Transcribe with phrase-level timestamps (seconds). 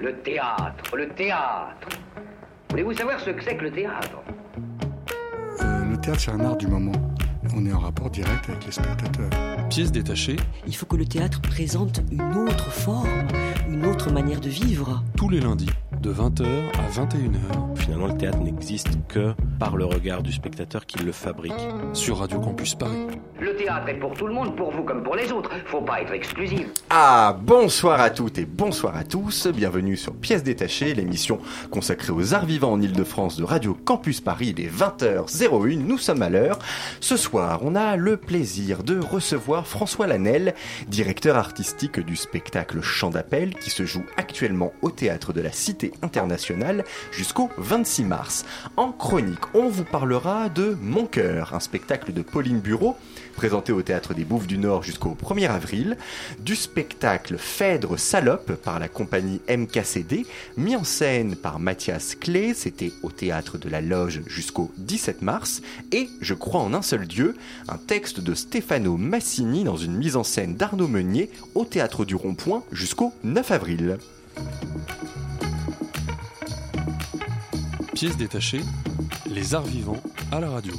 [0.00, 1.88] Le théâtre, le théâtre.
[2.70, 4.22] Voulez-vous savoir ce que c'est que le théâtre?
[5.60, 6.92] Euh, le théâtre, c'est un art du moment.
[7.54, 9.30] On est en rapport direct avec les spectateurs.
[9.68, 10.36] Pièce détachée,
[10.66, 13.26] Il faut que le théâtre présente une autre forme,
[13.68, 15.02] une autre manière de vivre.
[15.16, 15.70] tous les lundis,
[16.00, 16.44] de 20h
[16.78, 21.52] à 21h, Finalement, le théâtre n'existe que par le regard du spectateur qui le fabrique.
[21.92, 23.06] sur Radio Campus Paris.
[23.38, 25.50] Le théâtre est pour tout le monde, pour vous comme pour les autres.
[25.66, 26.66] Faut pas être exclusif.
[26.88, 29.46] Ah, bonsoir à toutes et bonsoir à tous.
[29.48, 31.38] Bienvenue sur Pièces détachées, l'émission
[31.70, 34.54] consacrée aux arts vivants en Ile-de-France de Radio Campus Paris.
[34.56, 35.78] Il est 20h01.
[35.78, 36.58] Nous sommes à l'heure.
[37.00, 40.54] Ce soir, on a le plaisir de recevoir François Lanel,
[40.88, 45.92] directeur artistique du spectacle Chant d'appel qui se joue actuellement au théâtre de la Cité
[46.02, 48.46] internationale jusqu'au 26 mars.
[48.76, 52.96] En chronique, on vous parlera de Mon cœur, un spectacle de Pauline Bureau
[53.34, 55.96] présenté au théâtre des Bouffes du Nord jusqu'au 1er avril,
[56.40, 60.26] du spectacle Phèdre Salope par la compagnie MKCD,
[60.56, 65.62] mis en scène par Mathias Clé, c'était au théâtre de la Loge jusqu'au 17 mars,
[65.92, 67.36] et Je crois en un seul Dieu,
[67.68, 72.14] un texte de Stefano Massini dans une mise en scène d'Arnaud Meunier au théâtre du
[72.14, 73.98] Rond-Point jusqu'au 9 avril.
[78.00, 78.62] Pièce détachée,
[79.26, 80.00] les arts vivants
[80.32, 80.72] à la radio.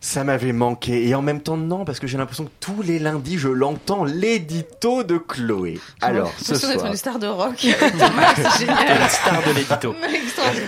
[0.00, 2.98] Ça m'avait manqué, et en même temps non, parce que j'ai l'impression que tous les
[2.98, 5.78] lundis je l'entends, l'édito de Chloé.
[6.00, 6.90] Alors, ce l'impression d'être soir...
[6.90, 7.54] une star de rock.
[7.58, 7.70] c'est
[8.58, 8.98] génial.
[8.98, 9.94] La star de l'édito.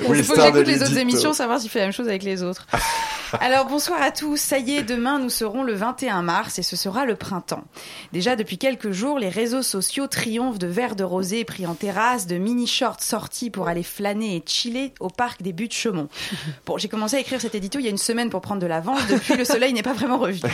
[0.07, 2.23] Oui, Il faut que j'écoute les autres émissions, savoir s'il fait la même chose avec
[2.23, 2.69] les autres.
[3.39, 6.75] Alors bonsoir à tous, ça y est, demain nous serons le 21 mars et ce
[6.75, 7.63] sera le printemps.
[8.13, 12.27] Déjà depuis quelques jours, les réseaux sociaux triomphent de verres de rosé pris en terrasse,
[12.27, 16.09] de mini-shorts sortis pour aller flâner et chiller au parc des Buttes-Chaumont.
[16.67, 18.67] Bon, j'ai commencé à écrire cet édito il y a une semaine pour prendre de
[18.67, 20.51] l'avance, depuis le soleil n'est pas vraiment revenu.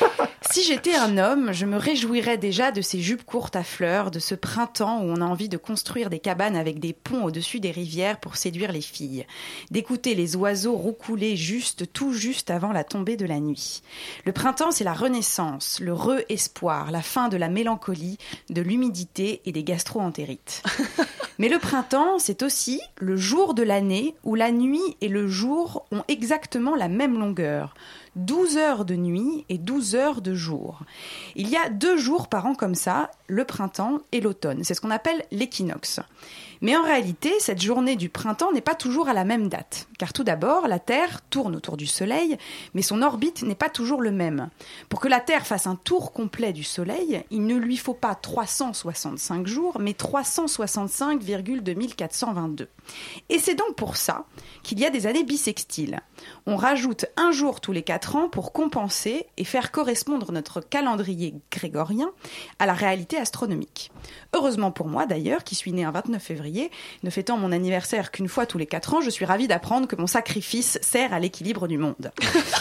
[0.50, 4.18] Si j'étais un homme, je me réjouirais déjà de ces jupes courtes à fleurs, de
[4.18, 7.70] ce printemps où on a envie de construire des cabanes avec des ponts au-dessus des
[7.70, 9.26] rivières pour séduire les filles,
[9.70, 13.82] d'écouter les oiseaux roucouler juste, tout juste avant la tombée de la nuit.
[14.24, 18.16] Le printemps, c'est la renaissance, le re-espoir, la fin de la mélancolie,
[18.48, 20.62] de l'humidité et des gastro-entérites.
[21.38, 25.86] Mais le printemps, c'est aussi le jour de l'année où la nuit et le jour
[25.92, 27.74] ont exactement la même longueur.
[28.18, 30.80] 12 heures de nuit et 12 heures de jour.
[31.36, 34.64] Il y a deux jours par an comme ça, le printemps et l'automne.
[34.64, 36.00] C'est ce qu'on appelle l'équinoxe.
[36.60, 39.88] Mais en réalité, cette journée du printemps n'est pas toujours à la même date.
[39.98, 42.38] Car tout d'abord, la Terre tourne autour du Soleil,
[42.74, 44.48] mais son orbite n'est pas toujours le même.
[44.88, 48.14] Pour que la Terre fasse un tour complet du Soleil, il ne lui faut pas
[48.14, 52.66] 365 jours, mais 365,2422.
[53.28, 54.24] Et c'est donc pour ça
[54.62, 56.00] qu'il y a des années bissextiles.
[56.46, 61.34] On rajoute un jour tous les quatre ans pour compenser et faire correspondre notre calendrier
[61.50, 62.10] grégorien
[62.58, 63.90] à la réalité astronomique.
[64.34, 66.47] Heureusement pour moi d'ailleurs, qui suis né un 29 février,
[67.02, 69.96] ne fêtant mon anniversaire qu'une fois tous les quatre ans, je suis ravie d'apprendre que
[69.96, 72.10] mon sacrifice sert à l'équilibre du monde.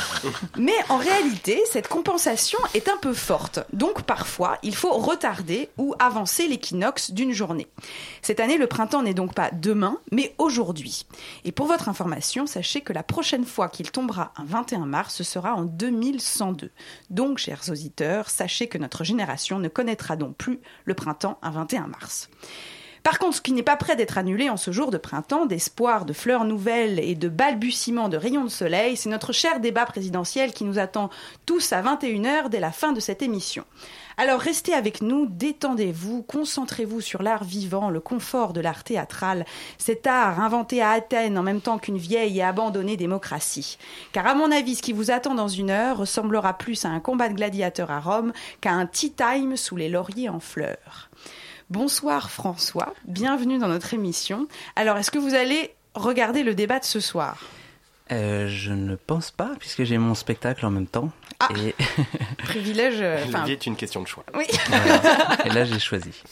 [0.58, 3.60] Mais en réalité, cette compensation est un peu forte.
[3.74, 7.68] Donc parfois, il faut retarder ou avancer l'équinoxe d'une journée.
[8.22, 11.06] Cette année, le printemps n'est donc pas demain, mais aujourd'hui.
[11.46, 15.24] Et pour votre information, sachez que la prochaine fois qu'il tombera un 21 mars, ce
[15.24, 16.72] sera en 2102.
[17.10, 21.88] Donc, chers auditeurs, sachez que notre génération ne connaîtra donc plus le printemps un 21
[21.88, 22.30] mars.
[23.08, 26.04] Par contre, ce qui n'est pas prêt d'être annulé en ce jour de printemps, d'espoir,
[26.04, 30.52] de fleurs nouvelles et de balbutiements de rayons de soleil, c'est notre cher débat présidentiel
[30.52, 31.10] qui nous attend
[31.46, 33.64] tous à 21h dès la fin de cette émission.
[34.18, 39.46] Alors restez avec nous, détendez-vous, concentrez-vous sur l'art vivant, le confort de l'art théâtral,
[39.78, 43.78] cet art inventé à Athènes en même temps qu'une vieille et abandonnée démocratie.
[44.12, 47.00] Car à mon avis, ce qui vous attend dans une heure ressemblera plus à un
[47.00, 51.10] combat de gladiateurs à Rome qu'à un tea time sous les lauriers en fleurs.
[51.70, 54.48] Bonsoir François, bienvenue dans notre émission.
[54.78, 57.44] Alors, est-ce que vous allez regarder le débat de ce soir?
[58.10, 61.12] Euh, je ne pense pas, puisque j'ai mon spectacle en même temps.
[61.42, 61.50] Ah.
[61.58, 61.76] Et,
[62.38, 63.02] Privilège.
[63.02, 64.24] euh, La Enfin, vie est une question de choix.
[64.34, 65.46] oui, voilà.
[65.46, 66.12] Et là, j'ai choisi.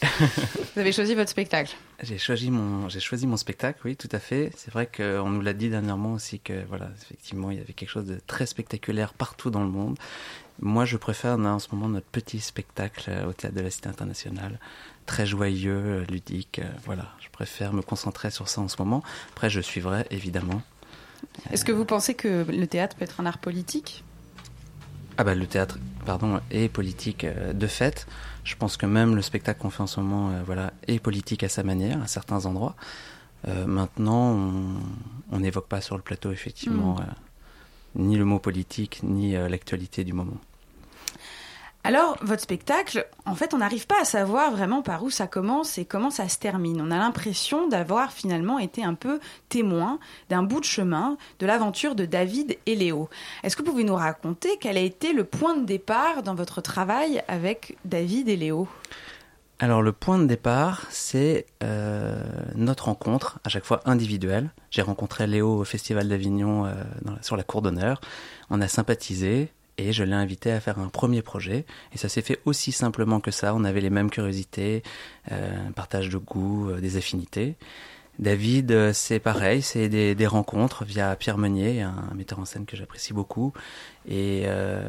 [0.74, 1.76] vous avez choisi votre spectacle.
[2.02, 4.52] J'ai choisi mon, j'ai choisi mon spectacle, oui, tout à fait.
[4.56, 7.90] C'est vrai qu'on nous l'a dit dernièrement aussi que, voilà, effectivement, il y avait quelque
[7.90, 9.98] chose de très spectaculaire partout dans le monde.
[10.60, 13.90] Moi, je préfère en ce moment notre petit spectacle euh, au théâtre de la Cité
[13.90, 14.58] internationale,
[15.06, 16.58] très joyeux, euh, ludique.
[16.58, 19.02] euh, Voilà, je préfère me concentrer sur ça en ce moment.
[19.32, 20.62] Après, je suivrai évidemment.
[21.50, 24.04] Est-ce que vous pensez que le théâtre peut être un art politique?
[25.18, 28.06] Ah bah le théâtre, pardon, est politique euh, de fait.
[28.44, 31.42] Je pense que même le spectacle qu'on fait en ce moment, euh, voilà, est politique
[31.42, 32.76] à sa manière, à certains endroits.
[33.48, 34.32] Euh, maintenant,
[35.32, 37.00] on- n'évoque pas sur le plateau effectivement Mm.
[37.00, 37.04] euh,
[37.96, 40.36] ni le mot politique ni l'actualité du moment.
[41.86, 45.78] Alors, votre spectacle, en fait, on n'arrive pas à savoir vraiment par où ça commence
[45.78, 46.80] et comment ça se termine.
[46.80, 51.94] On a l'impression d'avoir finalement été un peu témoin d'un bout de chemin de l'aventure
[51.94, 53.08] de David et Léo.
[53.44, 56.60] Est-ce que vous pouvez nous raconter quel a été le point de départ dans votre
[56.60, 58.66] travail avec David et Léo?
[59.60, 62.20] Alors le point de départ, c'est euh,
[62.56, 64.50] notre rencontre, à chaque fois individuelle.
[64.72, 66.74] J'ai rencontré Léo au Festival d'Avignon euh,
[67.22, 68.00] sur la cour d'honneur.
[68.50, 71.64] On a sympathisé et je l'ai invité à faire un premier projet.
[71.92, 73.54] Et ça s'est fait aussi simplement que ça.
[73.54, 74.82] On avait les mêmes curiosités,
[75.32, 77.56] euh, un partage de goûts, euh, des affinités.
[78.18, 82.64] David, euh, c'est pareil, c'est des, des rencontres via Pierre Meunier, un, metteur en scène
[82.64, 83.52] que j'apprécie beaucoup.
[84.08, 84.88] Et, euh,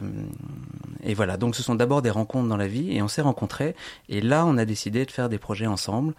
[1.03, 3.75] et voilà, donc ce sont d'abord des rencontres dans la vie et on s'est rencontrés.
[4.07, 6.13] Et là, on a décidé de faire des projets ensemble.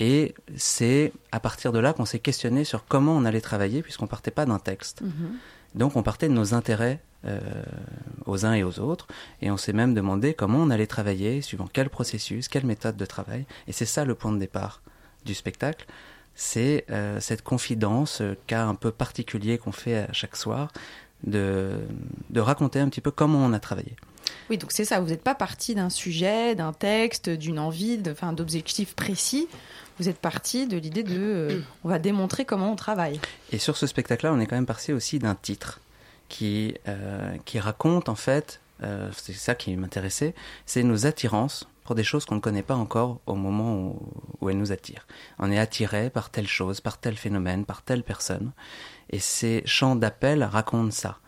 [0.00, 4.06] Et c'est à partir de là qu'on s'est questionné sur comment on allait travailler, puisqu'on
[4.06, 5.02] partait pas d'un texte.
[5.74, 7.40] Donc on partait de nos intérêts euh,
[8.26, 9.06] aux uns et aux autres,
[9.42, 13.04] et on s'est même demandé comment on allait travailler, suivant quel processus, quelle méthode de
[13.04, 13.44] travail.
[13.66, 14.82] Et c'est ça le point de départ
[15.24, 15.86] du spectacle,
[16.34, 20.72] c'est euh, cette confidence, euh, cas un peu particulier qu'on fait à chaque soir,
[21.24, 21.72] de,
[22.30, 23.96] de raconter un petit peu comment on a travaillé.
[24.50, 28.94] Oui, donc c'est ça, vous n'êtes pas parti d'un sujet, d'un texte, d'une envie, d'objectifs
[28.94, 29.48] précis.
[29.98, 33.20] Vous êtes parti de l'idée de euh, on va démontrer comment on travaille.
[33.52, 35.80] Et sur ce spectacle-là, on est quand même parti aussi d'un titre
[36.28, 40.34] qui, euh, qui raconte en fait, euh, c'est ça qui m'intéressait,
[40.66, 44.50] c'est nos attirances pour des choses qu'on ne connaît pas encore au moment où, où
[44.50, 45.06] elles nous attirent.
[45.38, 48.52] On est attiré par telle chose, par tel phénomène, par telle personne.
[49.10, 51.18] Et ces chants d'appel racontent ça,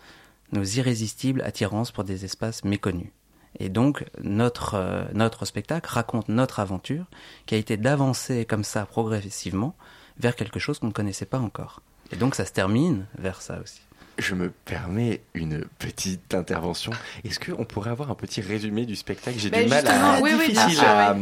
[0.52, 3.11] nos irrésistibles attirances pour des espaces méconnus.
[3.58, 7.06] Et donc, notre, euh, notre spectacle raconte notre aventure
[7.47, 9.75] qui a été d'avancer comme ça progressivement
[10.19, 11.82] vers quelque chose qu'on ne connaissait pas encore.
[12.12, 13.82] Et donc, ça se termine vers ça aussi.
[14.20, 16.93] Je me permets une petite intervention.
[17.25, 19.38] Est-ce qu'on pourrait avoir un petit résumé du spectacle?
[19.38, 21.14] J'ai Ben, du mal à, oui, à,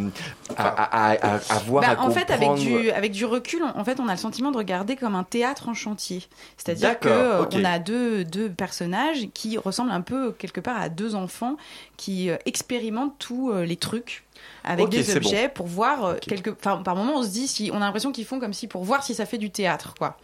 [0.56, 3.79] à, à, à- à voir, Bah, à en fait, avec du, avec du recul, on-
[3.79, 6.25] en fait, on a le sentiment de regarder comme un théâtre en chantier.
[6.56, 7.55] C'est-à-dire que D'accord, euh, ok.
[7.55, 11.56] on a deux, deux personnages qui ressemblent un peu quelque part à deux enfants
[11.97, 14.25] qui euh, expérimentent tous euh, les trucs
[14.65, 16.21] avec des objets pour voir euh, Ok.
[16.21, 18.67] quelque enfin par moment on se dit si on a l'impression qu'ils font comme si
[18.69, 20.19] pour voir si ça fait du théâtre quoi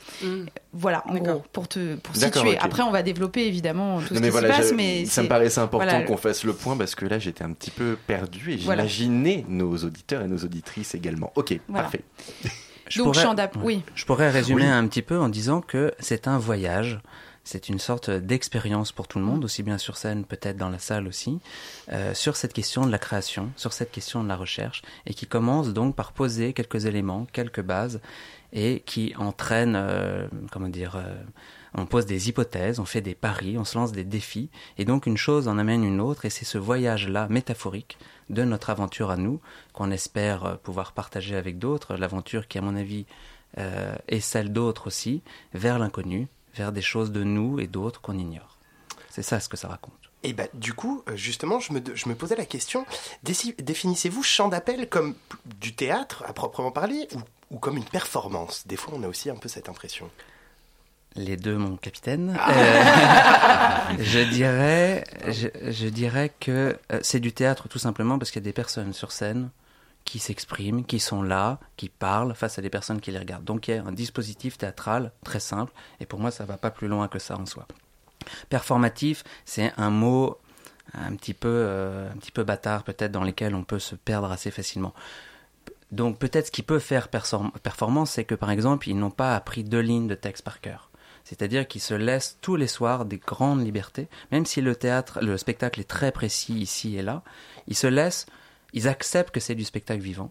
[0.72, 4.20] voilà en gros pour te pour situer après on va développer évidemment tout Non, ce
[4.20, 6.04] mais qui voilà, se passe mais ça me c'est- paraissait important voilà.
[6.04, 8.86] qu'on fasse le point parce que là j'étais un petit peu perdu et Voilà.
[8.86, 11.32] j'imaginais nos auditeurs et nos auditrices également.
[11.36, 11.82] Ok, Voilà.
[11.84, 12.02] parfait.
[12.88, 14.68] Je donc pourrais- oui Je pourrais résumer Oui.
[14.68, 17.00] un petit peu en disant que c'est un voyage,
[17.44, 20.78] c'est une sorte d'expérience pour tout le monde, aussi bien sur scène, peut-être dans la
[20.78, 21.38] salle aussi,
[21.92, 25.26] euh, sur cette question de la création, sur cette question de la recherche, et qui
[25.26, 28.00] commence donc par poser quelques éléments, quelques bases,
[28.52, 31.14] et qui entraîne, euh, comment dire, euh,
[31.74, 34.48] on pose des hypothèses, on fait des paris, on se lance des défis,
[34.78, 37.98] et donc une chose en amène une autre, et c'est ce voyage-là métaphorique
[38.30, 39.40] de notre aventure à nous,
[39.72, 43.06] qu'on espère pouvoir partager avec d'autres, l'aventure qui, à mon avis,
[43.58, 48.18] euh, et celle d'autres aussi, vers l'inconnu, vers des choses de nous et d'autres qu'on
[48.18, 48.58] ignore.
[49.10, 49.94] C'est ça ce que ça raconte.
[50.22, 52.86] Et bah, du coup, euh, justement, je me, je me posais la question
[53.22, 55.14] définissez-vous chant d'appel comme
[55.60, 57.20] du théâtre à proprement parler ou,
[57.56, 58.66] ou comme une performance?
[58.66, 60.10] Des fois, on a aussi un peu cette impression.
[61.16, 62.36] Les deux, mon capitaine.
[62.48, 68.42] Euh, je dirais, je, je dirais que euh, c'est du théâtre tout simplement parce qu'il
[68.42, 69.50] y a des personnes sur scène
[70.04, 73.44] qui s'expriment, qui sont là, qui parlent face à des personnes qui les regardent.
[73.44, 76.70] Donc il y a un dispositif théâtral très simple, et pour moi ça va pas
[76.70, 77.66] plus loin que ça en soi.
[78.48, 80.38] Performatif, c'est un mot
[80.92, 84.30] un petit peu, euh, un petit peu bâtard peut-être dans lesquels on peut se perdre
[84.30, 84.94] assez facilement.
[85.92, 89.64] Donc peut-être ce qui peut faire performance, c'est que par exemple ils n'ont pas appris
[89.64, 90.90] deux lignes de texte par cœur.
[91.24, 95.38] C'est-à-dire qu'ils se laissent tous les soirs des grandes libertés, même si le théâtre, le
[95.38, 97.22] spectacle est très précis ici et là,
[97.66, 98.26] ils se laissent,
[98.74, 100.30] ils acceptent que c'est du spectacle vivant,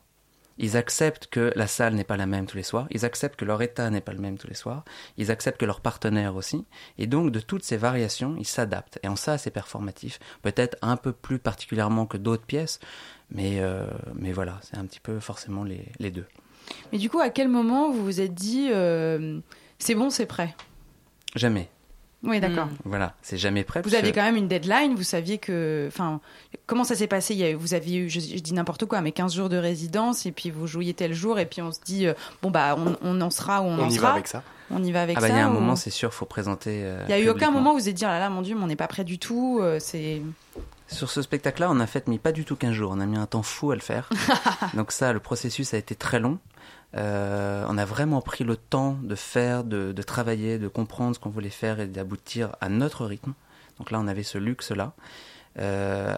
[0.59, 3.45] ils acceptent que la salle n'est pas la même tous les soirs, ils acceptent que
[3.45, 4.85] leur état n'est pas le même tous les soirs,
[5.17, 6.65] ils acceptent que leur partenaire aussi,
[6.99, 8.99] et donc de toutes ces variations, ils s'adaptent.
[9.01, 12.79] Et en ça, c'est performatif, peut-être un peu plus particulièrement que d'autres pièces,
[13.31, 16.27] mais, euh, mais voilà, c'est un petit peu forcément les, les deux.
[16.91, 19.39] mais du coup à quel moment vous vous êtes dit euh,
[19.79, 20.55] c'est bon c'est prêt?
[21.35, 21.69] Jamais.
[22.23, 23.81] Oui d'accord Voilà, c'est jamais prêt.
[23.83, 25.85] Vous aviez que- quand même une deadline, vous saviez que.
[25.89, 26.21] Enfin,
[26.65, 27.33] comment ça s'est passé?
[27.33, 29.57] Il y a- Vous aviez eu, je, je dis n'importe quoi, mais 15 jours de
[29.57, 32.75] résidence, et puis vous jouiez tel jour, et puis on se dit, euh, bon, bah,
[32.77, 34.07] on, on en sera où on, On en y sera.
[34.07, 34.41] va avec ça
[34.75, 35.33] On y va avec Ah bah ça.
[35.33, 36.81] il y a un ou- moment, c'est sûr, faut présenter.
[36.83, 38.41] euh, Il y a eu aucun moment où vous êtes dit, ah là là, mon
[38.41, 39.59] Dieu, mais on n'est pas prêt du tout.
[39.61, 40.21] euh, c'est.
[40.87, 42.91] Sur ce spectacle-là, on a fait mis pas du tout 15 jours.
[42.93, 44.09] On a mis un temps fou à le faire.
[44.75, 46.37] Donc ça, le processus a été très long.
[46.95, 51.19] Euh, on a vraiment pris le temps de faire, de, de travailler, de comprendre ce
[51.19, 53.33] qu'on voulait faire et d'aboutir à notre rythme.
[53.79, 54.93] Donc là, on avait ce luxe-là.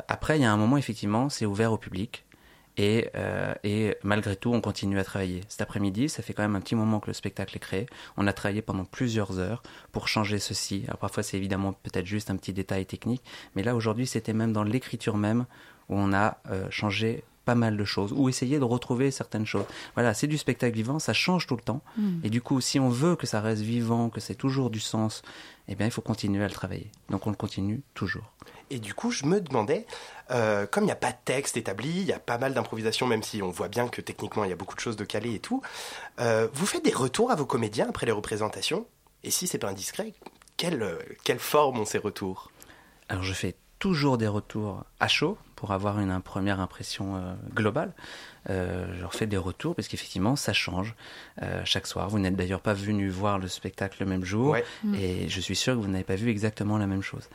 [0.08, 2.25] Après, il y a un moment, effectivement, c'est ouvert au public.
[2.78, 5.42] Et, euh, et, malgré tout, on continue à travailler.
[5.48, 7.86] Cet après-midi, ça fait quand même un petit moment que le spectacle est créé.
[8.18, 10.84] On a travaillé pendant plusieurs heures pour changer ceci.
[10.88, 13.24] Alors parfois, c'est évidemment peut-être juste un petit détail technique,
[13.56, 15.46] mais là aujourd'hui, c'était même dans l'écriture même
[15.90, 19.66] où on a euh, changé pas mal de choses ou essayer de retrouver certaines choses.
[19.94, 21.82] Voilà, c'est du spectacle vivant, ça change tout le temps.
[21.98, 22.20] Mm.
[22.24, 25.22] Et du coup, si on veut que ça reste vivant, que c'est toujours du sens,
[25.68, 26.92] eh bien, il faut continuer à le travailler.
[27.10, 28.34] Donc, on le continue toujours.
[28.70, 29.86] Et du coup, je me demandais,
[30.32, 33.06] euh, comme il n'y a pas de texte établi, il y a pas mal d'improvisation,
[33.06, 35.36] même si on voit bien que techniquement il y a beaucoup de choses de calé
[35.36, 35.62] et tout,
[36.20, 38.88] euh, vous faites des retours à vos comédiens après les représentations?
[39.24, 40.14] Et si c'est pas indiscret,
[40.58, 42.52] quelle, euh, quelle forme ont ces retours?
[43.10, 47.34] Alors, je fais toujours des retours à chaud pour avoir une, une première impression euh,
[47.54, 47.94] globale.
[48.50, 50.96] Euh, je leur fais des retours parce qu'effectivement ça change
[51.42, 52.10] euh, chaque soir.
[52.10, 54.64] Vous n'êtes d'ailleurs pas venu voir le spectacle le même jour Ouais.
[54.96, 57.28] et je suis sûr que vous n'avez pas vu exactement la même chose.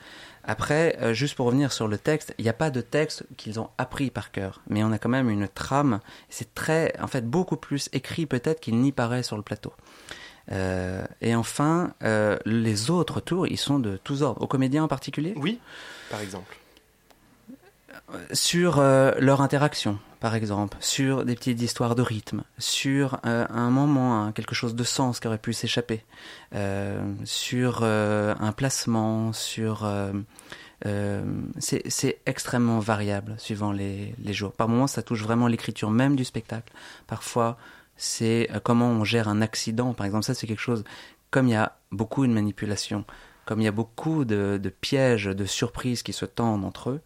[0.44, 3.60] Après, euh, juste pour revenir sur le texte, il n'y a pas de texte qu'ils
[3.60, 6.00] ont appris par cœur, mais on a quand même une trame.
[6.30, 9.72] C'est très, en fait, beaucoup plus écrit peut-être qu'il n'y paraît sur le plateau.
[10.52, 14.42] Euh, et enfin, euh, les autres tours, ils sont de tous ordres.
[14.42, 15.32] Aux comédiens en particulier?
[15.36, 15.60] Oui,
[16.10, 16.56] par exemple.
[18.32, 24.24] sur euh, leur interaction, par exemple, sur des petites histoires de rythme, sur un moment,
[24.24, 26.04] un- quelque chose de sens qui aurait pu s'échapper,
[27.24, 29.84] sur un placement, sur...
[29.84, 30.12] euh,
[31.58, 34.52] c'est c'est extrêmement variable suivant les, les jours.
[34.52, 36.72] Par moments, ça touche vraiment l'écriture même du spectacle.
[37.06, 37.58] Parfois,
[38.00, 39.92] c'est euh, comment on gère un accident.
[39.92, 40.84] Par exemple, ça, c'est quelque chose,
[41.30, 43.04] comme il y a beaucoup de manipulation,
[43.44, 47.00] comme il y a beaucoup de, pièges, de surprises qui se tendent entre eux,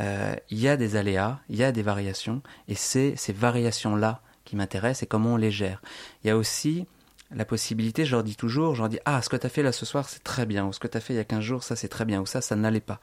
[0.00, 4.20] euh, il y a des aléas, il y a des variations, et c'est ces variations-là
[4.44, 5.80] qui m'intéressent et comment on les gère.
[6.24, 6.86] Il y a aussi
[7.30, 9.62] la possibilité, je leur dis toujours, je leur dis Ah, ce que tu as fait
[9.62, 11.24] là ce soir, c'est très bien, ou ce que tu as fait il y a
[11.24, 13.00] 15 jours, ça c'est très bien, ou ça, ça n'allait pas.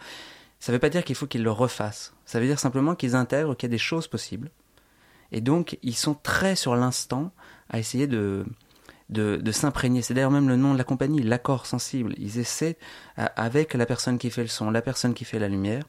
[0.59, 2.13] Ça ne veut pas dire qu'il faut qu'ils le refassent.
[2.25, 4.51] Ça veut dire simplement qu'ils intègrent qu'il y a des choses possibles.
[5.31, 7.31] Et donc, ils sont très sur l'instant
[7.69, 8.45] à essayer de,
[9.09, 10.01] de, s'imprégner.
[10.01, 12.13] C'est d'ailleurs même le nom de la compagnie, l'accord sensible.
[12.17, 12.77] Ils essaient,
[13.15, 15.83] avec la personne qui fait le son, la personne qui fait la lumière,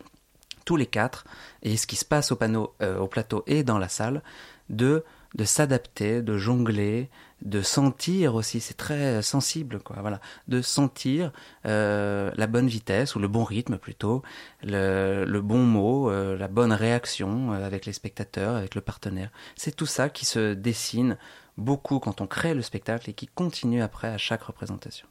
[0.64, 1.24] tous les quatre,
[1.62, 4.22] et ce qui se passe au, panneau, euh, au plateau et dans la salle,
[4.68, 5.04] de,
[5.34, 7.10] de s'adapter, de jongler,
[7.42, 11.32] de sentir aussi, c'est très sensible, quoi, voilà, de sentir
[11.66, 14.22] euh, la bonne vitesse, ou le bon rythme plutôt,
[14.62, 19.30] le, le bon mot, euh, la bonne réaction euh, avec les spectateurs, avec le partenaire.
[19.56, 21.16] C'est tout ça qui se dessine
[21.56, 25.06] beaucoup quand on crée le spectacle et qui continue après à chaque représentation.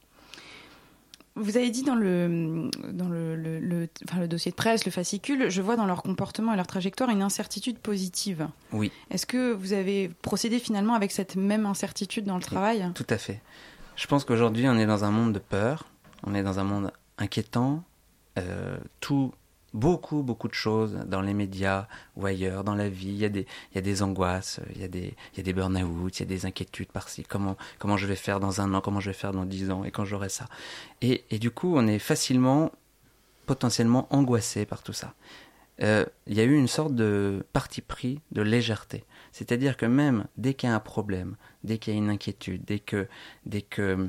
[1.40, 4.90] Vous avez dit dans le, dans le, le, le- enfin, le dossier de presse, le
[4.90, 8.46] fascicule, je vois dans leur comportement et leur trajectoire une incertitude positive.
[8.72, 8.92] Oui.
[9.10, 12.90] Est-ce que vous avez procédé finalement avec cette même incertitude dans le travail?
[12.94, 13.40] Tout à fait.
[13.96, 15.86] Je pense qu'aujourd'hui, on est dans un monde de peur,
[16.24, 17.82] on est dans un monde inquiétant.
[18.38, 19.32] Euh, tout,
[19.72, 21.86] beaucoup, beaucoup de choses dans les médias
[22.16, 23.08] ou ailleurs, dans la vie.
[23.08, 25.40] Il y a des, il y a des angoisses, il y a des, il y
[25.40, 27.22] a des burn-out, il y a des inquiétudes par-ci.
[27.22, 29.84] Comment, comment je vais faire dans un an, comment je vais faire dans dix ans,
[29.84, 30.46] et quand j'aurai ça.
[31.02, 32.72] Et, du coup, on est facilement,
[33.46, 35.14] potentiellement angoissé par tout ça.
[35.82, 39.04] Euh, il y a eu une sorte de parti pris de légèreté.
[39.32, 42.62] C'est-à-dire que même dès qu'il y a un problème, dès qu'il y a une inquiétude,
[42.66, 43.08] dès que,
[43.46, 44.08] dès que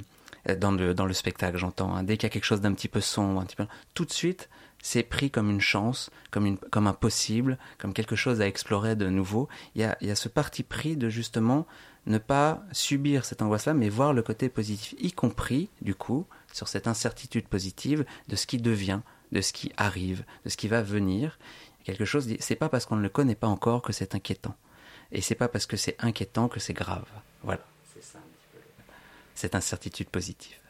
[0.50, 2.74] euh, dans le, dans le spectacle j'entends, hein, dès qu'il y a quelque chose d'un
[2.74, 4.50] petit peu sombre, un petit peu, tout de suite
[4.82, 8.96] c'est pris comme une chance, comme, une, comme un possible, comme quelque chose à explorer
[8.96, 9.48] de nouveau.
[9.76, 11.68] Il y a, il y a ce parti pris de justement
[12.08, 16.68] ne pas subir cette angoisse-là, mais voir le côté positif, y compris, du coup, sur
[16.68, 20.82] cette incertitude positive de ce qui devient, de ce qui arrive, de ce qui va
[20.82, 21.38] venir.
[21.84, 24.56] Quelque chose, c'est pas parce qu'on ne le connaît pas encore que c'est inquiétant.
[25.12, 27.08] Et c'est pas parce que c'est inquiétant que c'est grave.
[27.44, 27.66] Voilà.
[27.94, 28.60] C'est ça un petit peu
[29.36, 30.61] cette incertitude positive.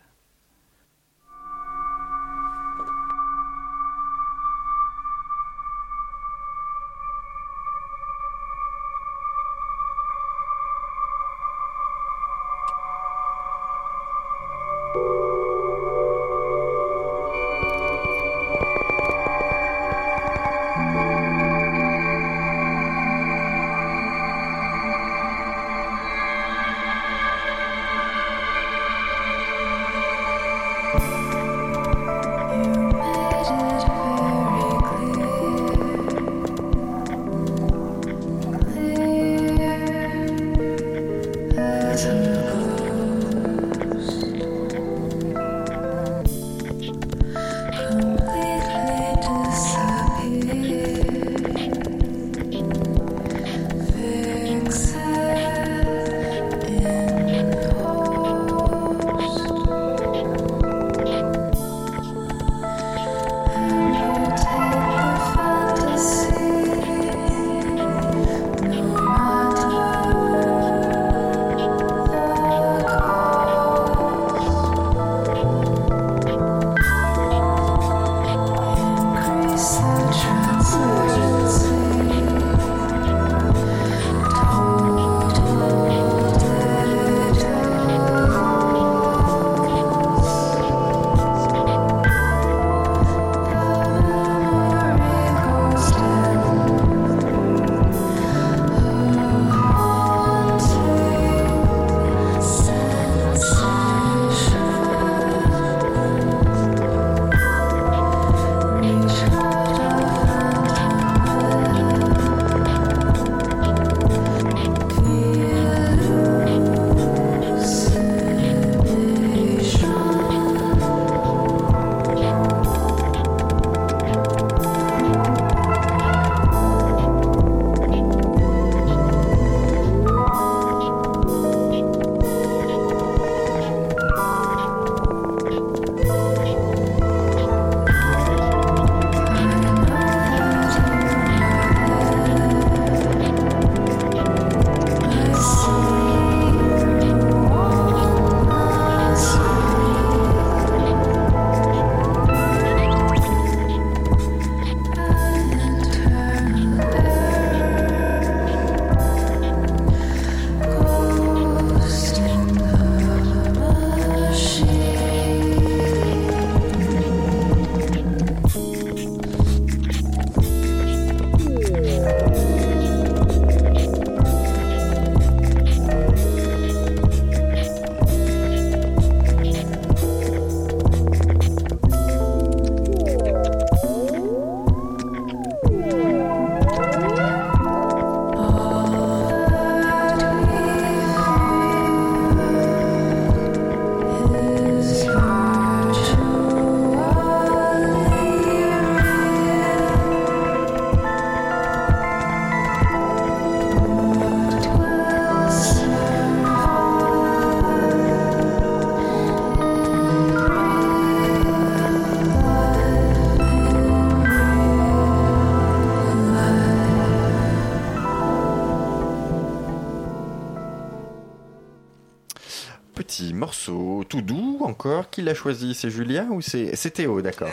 [225.11, 227.51] Qui l'a choisi C'est Julien ou c'est Théo D'accord.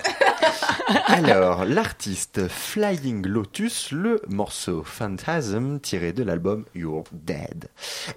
[1.06, 7.68] Alors, l'artiste Flying Lotus, le morceau Phantasm tiré de l'album You're Dead.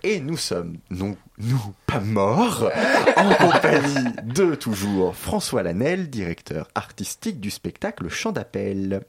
[0.04, 2.69] Et nous sommes, non, nous, pas morts,
[3.17, 9.01] en compagnie de toujours François Lanel, directeur artistique du spectacle Chant d'appel.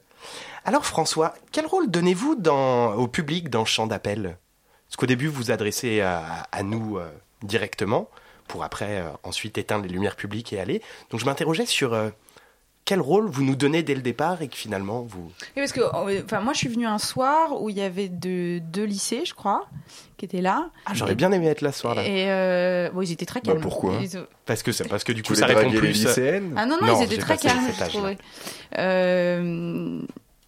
[0.65, 2.41] Alors François, quel rôle donnez-vous
[2.97, 4.37] au public dans Chant d'appel?
[4.87, 7.07] Parce qu'au début, vous vous adressez à, à nous euh,
[7.43, 8.09] directement,
[8.47, 10.81] pour après euh, ensuite éteindre les lumières publiques et aller.
[11.09, 12.09] Donc je m'interrogeais sur euh,
[12.85, 15.31] quel rôle vous nous donnez dès le départ et que finalement vous...
[15.41, 15.81] Oui, parce que
[16.25, 19.33] enfin, moi, je suis venue un soir où il y avait deux, deux lycées, je
[19.33, 19.67] crois,
[20.17, 20.69] qui étaient là.
[20.85, 22.03] Ah, j'aurais bien aimé être là ce soir-là.
[22.05, 23.61] Et euh, bon, ils étaient très Bah, calmes.
[23.61, 26.05] pourquoi Ils- Parce que, c'est- parce que du Tu coup, ça répond draguer les plus...
[26.05, 26.53] lycéennes?
[26.57, 28.15] Ah non, non, Non, ils étaient très calmes, je.
[28.77, 30.01] Euh,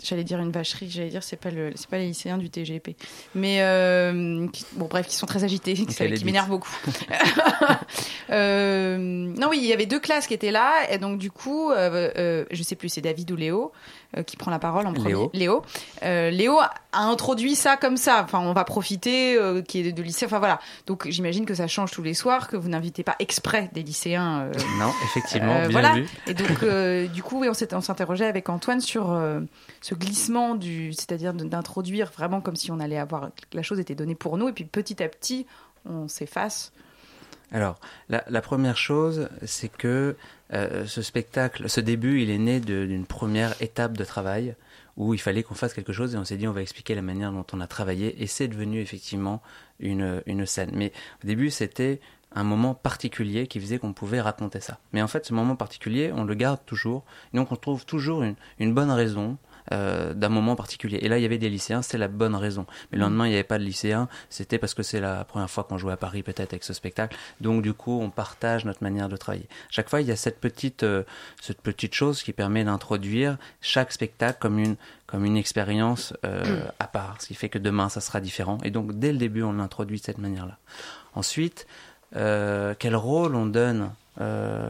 [0.05, 2.95] J'allais dire une vacherie, j'allais dire c'est pas le, c'est pas les lycéens du TGP,
[3.33, 6.75] mais euh, qui- bon bref, qui sont très agités, qui, m'énervent beaucoup.
[8.31, 11.69] Euh, non oui, il y avait deux classes qui étaient là et donc du coup,
[11.69, 13.71] euh, euh, je sais plus, c'est David ou Léo
[14.23, 15.09] qui prend la parole en premier.
[15.09, 15.31] Léo.
[15.33, 15.61] Léo,
[16.03, 18.21] Euh, Léo a introduit ça comme ça.
[18.23, 20.25] Enfin, on va profiter euh, qui est de lycée.
[20.25, 20.59] Enfin voilà.
[20.87, 24.41] Donc j'imagine que ça change tous les soirs, que vous n'invitez pas exprès des lycéens.
[24.41, 25.93] euh, Non, effectivement, Euh, bien voilà.
[25.95, 26.07] vu.
[26.27, 29.41] et donc, euh, du coup, oui, on s'interrogeait avec Antoine sur euh,
[29.81, 34.15] ce glissement, du, c'est-à-dire d'introduire vraiment comme si on allait avoir la chose était donnée
[34.15, 35.45] pour nous, et puis petit à petit,
[35.89, 36.71] on s'efface.
[37.51, 37.79] Alors,
[38.09, 40.15] la, première chose, c'est que
[40.53, 44.55] euh, ce spectacle, ce début, il est né d'une première étape de travail
[44.97, 47.01] où il fallait qu'on fasse quelque chose et on s'est dit on va expliquer la
[47.01, 49.41] manière dont on a travaillé et c'est devenu effectivement
[49.79, 50.71] une, une scène.
[50.73, 51.99] Mais au début, c'était
[52.31, 54.79] un moment particulier qui faisait qu'on pouvait raconter ça.
[54.93, 57.03] Mais en fait, ce moment particulier, on le garde toujours.
[57.33, 58.23] Et donc, on trouve toujours
[58.59, 59.37] une bonne raison
[59.71, 60.99] euh, d'un moment particulier.
[61.01, 62.65] Et là, il y avait des lycéens, c'est la bonne raison.
[62.91, 65.49] Mais le lendemain, il n'y avait pas de lycéens, c'était parce que c'est la première
[65.49, 67.17] fois qu'on jouait à Paris, peut-être, avec ce spectacle.
[67.41, 69.47] Donc, du coup, on partage notre manière de travailler.
[69.69, 71.03] Chaque fois, il y a cette petite, euh,
[71.41, 74.75] cette petite chose qui permet d'introduire chaque spectacle comme une,
[75.07, 78.57] comme une expérience euh, à part, ce qui fait que demain, ça sera différent.
[78.63, 80.57] Et donc, dès le début, on l'introduit de cette manière-là.
[81.13, 81.67] Ensuite,
[82.15, 84.69] euh, quel rôle on donne euh,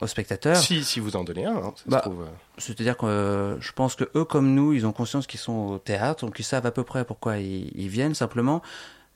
[0.00, 2.26] aux spectateurs Si, si vous en donnez un, hein, Bah, trouve, euh.
[2.58, 5.78] c'est-à-dire que euh, je pense que eux comme nous, ils ont conscience qu'ils sont au
[5.78, 8.14] théâtre, donc ils savent à peu près pourquoi ils, ils viennent.
[8.14, 8.62] Simplement,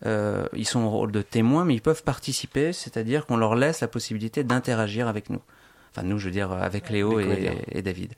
[0.05, 3.81] euh, ils sont au rôle de témoins, mais ils peuvent participer, c'est-à-dire qu'on leur laisse
[3.81, 5.41] la possibilité d'interagir avec nous.
[5.93, 8.15] Enfin, nous, je veux dire, avec Léo et, et David.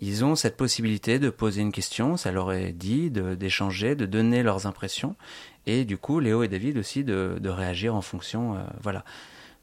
[0.00, 4.42] Ils ont cette possibilité de poser une question, ça leur est dit, d'échanger, de, donner
[4.42, 5.16] leurs impressions,
[5.66, 8.56] et du coup, Léo et David aussi de, de réagir en fonction.
[8.80, 9.04] voilà.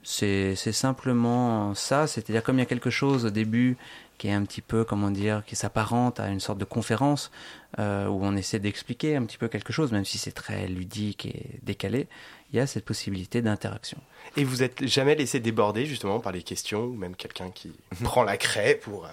[0.04, 3.78] C'est simplement ça, c'est-à-dire comme il y a quelque chose au début
[4.18, 7.32] qui est un petit peu, comment dire, qui s'apparente à une sorte de conférence
[7.80, 11.26] euh, où on essaie d'expliquer un petit peu quelque chose, même si c'est très ludique
[11.26, 12.08] et décalé,
[12.52, 13.98] il y a cette possibilité d'interaction.
[14.36, 17.72] Et vous êtes jamais laissé déborder justement par les questions ou même quelqu'un qui
[18.04, 19.06] prend la craie pour.
[19.06, 19.10] euh,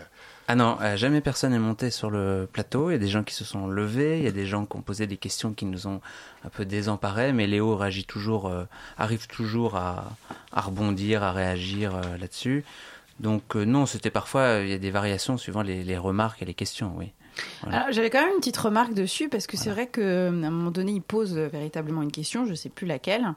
[0.48, 2.90] Ah non, euh, jamais personne n'est monté sur le plateau.
[2.90, 4.76] Il y a des gens qui se sont levés, il y a des gens qui
[4.76, 6.00] ont posé des questions qui nous ont
[6.44, 8.64] un peu désemparés, mais Léo réagit toujours, euh,
[8.96, 10.12] arrive toujours à,
[10.52, 12.64] à rebondir, à réagir euh, là-dessus.
[13.18, 16.44] Donc euh, non, c'était parfois, il y a des variations suivant les, les remarques et
[16.44, 17.12] les questions, oui.
[17.62, 17.78] Voilà.
[17.82, 20.70] Alors, J'avais quand même une petite remarque dessus parce que c'est vrai qu'à un moment
[20.70, 23.34] donné, il pose euh, véritablement une question, je sais plus laquelle,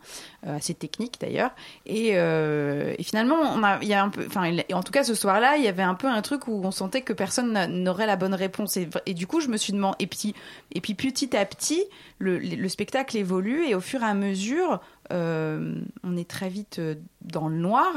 [0.47, 1.51] euh, assez technique d'ailleurs,
[1.85, 5.03] et, euh, et finalement, on a, il y a un peu, enfin, en tout cas
[5.03, 7.67] ce soir-là, il y avait un peu un truc où on sentait que personne n'a-
[7.67, 10.33] n'aurait la bonne réponse, et, et du coup, je me suis demandé, et puis,
[10.73, 11.83] et puis petit à petit,
[12.19, 14.79] le, le spectacle évolue et au fur et à mesure,
[15.11, 16.79] euh, on est très vite
[17.21, 17.87] dans le noir,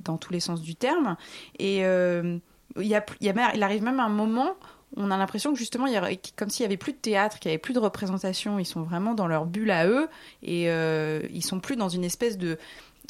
[0.00, 1.16] dans tous les sens du terme,
[1.58, 4.54] et il, y a, il, y a- il arrive même un moment
[4.96, 7.38] on a l'impression que justement, il y a, comme s'il y avait plus de théâtre,
[7.38, 8.58] qu'il y avait plus de représentation.
[8.58, 10.08] Ils sont vraiment dans leur bulle à eux
[10.42, 12.58] et euh, ils sont plus dans une espèce de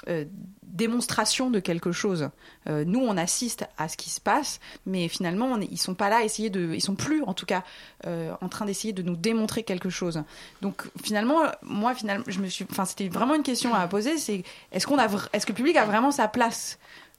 [0.09, 0.25] euh,
[0.63, 2.31] démonstration de quelque chose.
[2.69, 5.95] Euh, nous, on assiste à ce qui se passe, mais finalement, on est- ils sont
[5.95, 7.63] pas là à essayer de, ils sont plus, en tout cas,
[8.07, 10.23] euh, en train d'essayer de nous démontrer quelque chose.
[10.61, 14.19] Donc finalement, moi, finalement, je me suis, enfin, c'était vraiment une question à poser.
[14.19, 14.43] C'est
[14.73, 16.79] est-ce qu'on a, est-ce que le public a vraiment sa place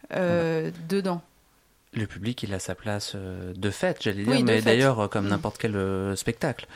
[0.10, 1.22] dedans?
[1.96, 5.08] Le public, il a sa place euh, de fait, j'allais Oui, dire, mais d'ailleurs euh,
[5.08, 5.30] comme Mm.
[5.30, 6.68] n'importe quel euh, spectacle.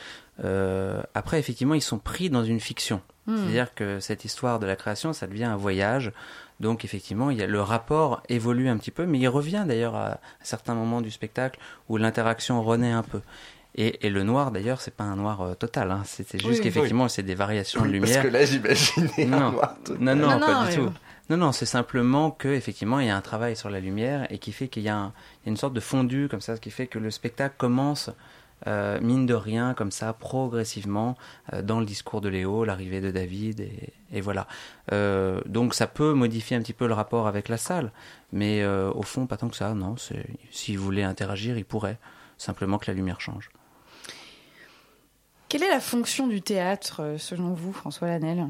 [0.44, 3.02] Euh, après, effectivement, ils sont pris dans une fiction.
[3.26, 3.36] Hmm.
[3.36, 6.12] C'est-à-dire que cette histoire de la création, ça devient un voyage.
[6.60, 9.94] Donc, effectivement, il y a, le rapport évolue un petit peu, mais il revient d'ailleurs
[9.96, 13.20] à, à certains moments du spectacle où l'interaction renaît un peu.
[13.80, 15.90] Et, et le noir, d'ailleurs, c'est pas un noir euh, total.
[15.92, 16.02] Hein.
[16.04, 16.60] C'est juste Oui.
[16.60, 18.22] qu'effectivement, c'est des variations de Parce lumière.
[18.24, 19.52] que là, j'imaginais un Non.
[19.52, 20.02] noir total.
[20.04, 20.84] Non, non, Non, pas non, du tout.
[20.86, 20.92] bon.
[21.30, 24.38] Non, non, c'est simplement que effectivement, il y a un travail sur la lumière et
[24.38, 25.12] qui fait qu'il y, a
[25.46, 28.10] y une sorte de fondu comme ça, ce qui fait que le spectacle commence
[28.66, 31.16] euh, mine de rien, comme ça, progressivement,
[31.52, 34.48] euh, dans le discours de Léo, l'arrivée de David, et, et voilà.
[34.92, 37.92] Euh, donc ça peut modifier un petit peu le rapport avec la salle,
[38.32, 39.94] mais euh, au fond, pas tant que ça, non.
[40.50, 41.98] S'il voulait interagir, il pourrait.
[42.38, 43.50] Simplement que la lumière change.
[45.48, 48.48] Quelle est la fonction du théâtre, euh, selon vous, François Lanel?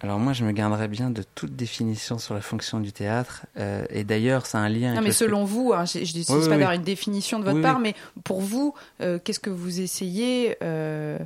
[0.00, 3.46] Alors moi, je me garderais bien de toute définition sur la fonction du théâtre.
[3.56, 6.24] euh, et d'ailleurs, a un lien Non, avec mais selon vous, hein, je ne Oui,
[6.26, 6.48] pas oui.
[6.48, 11.18] d'avoir une définition de votre part, mais pour vous, euh, qu'est-ce que vous essayez euh,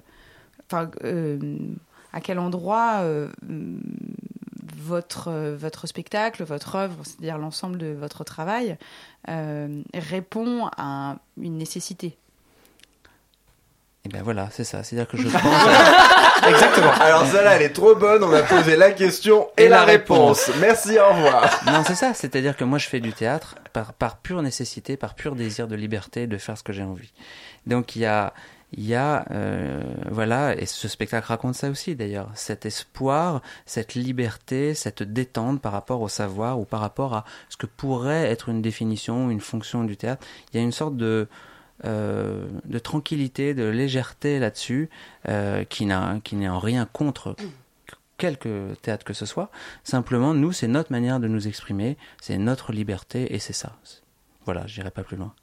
[0.68, 0.90] Enfin,
[2.12, 3.04] à quel endroit
[4.76, 8.76] votre, votre spectacle, votre œuvre, c'est-à-dire l'ensemble de votre travail,
[9.94, 12.18] répond à une nécessité?
[14.06, 14.84] Et ben voilà, c'est ça.
[14.84, 15.42] C'est-à-dire que je pense.
[16.48, 16.92] Exactement.
[17.00, 18.22] Alors celle-là, elle est trop bonne.
[18.22, 20.48] On a posé la question et, Et la la réponse.
[20.60, 21.60] Merci, au revoir.
[21.66, 22.14] non, c'est ça.
[22.14, 25.74] C'est-à-dire que moi, je fais du théâtre par, par pure nécessité, par pur désir de
[25.74, 27.12] liberté, de faire ce que j'ai envie.
[27.66, 28.32] Donc il y a,
[28.72, 33.94] il y a, euh, voilà, et ce spectacle raconte ça aussi d'ailleurs, cet espoir, cette
[33.94, 38.48] liberté, cette détente par rapport au savoir ou par rapport à ce que pourrait être
[38.48, 40.24] une définition, une fonction du théâtre.
[40.52, 41.26] Il y a une sorte de
[41.84, 44.88] euh, de tranquillité, de légèreté là-dessus,
[45.28, 47.36] euh, qui n'est en rien contre
[48.18, 49.50] quelque théâtre que ce soit.
[49.84, 53.76] Simplement, nous, c'est notre manière de nous exprimer, c'est notre liberté, et c'est ça.
[54.46, 55.34] Voilà, j'irai pas plus loin.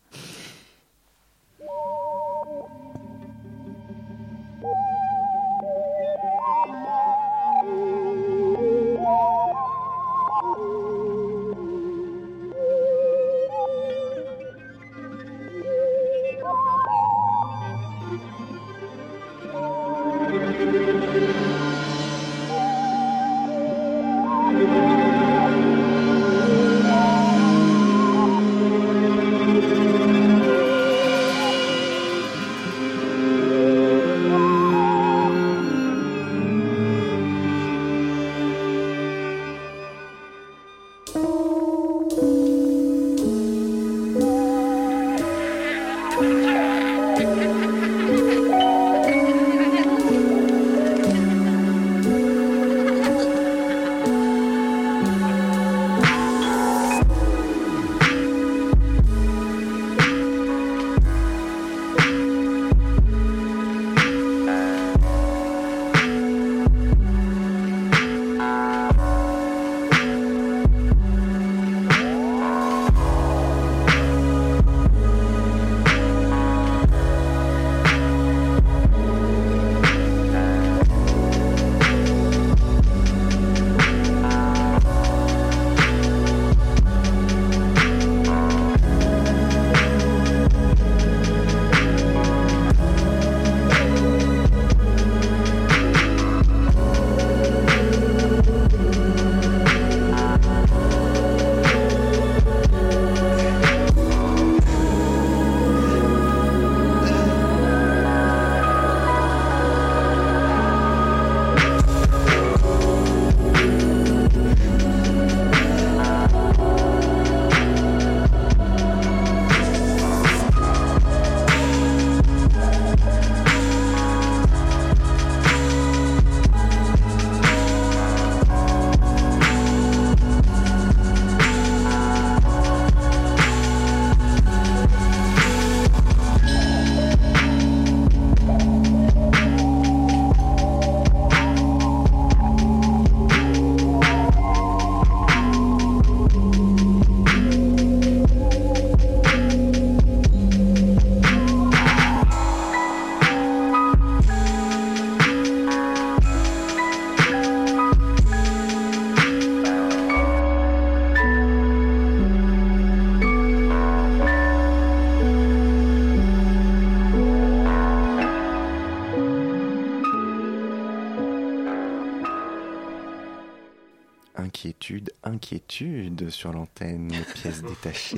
[176.43, 178.17] Sur l'antenne, pièce détachée.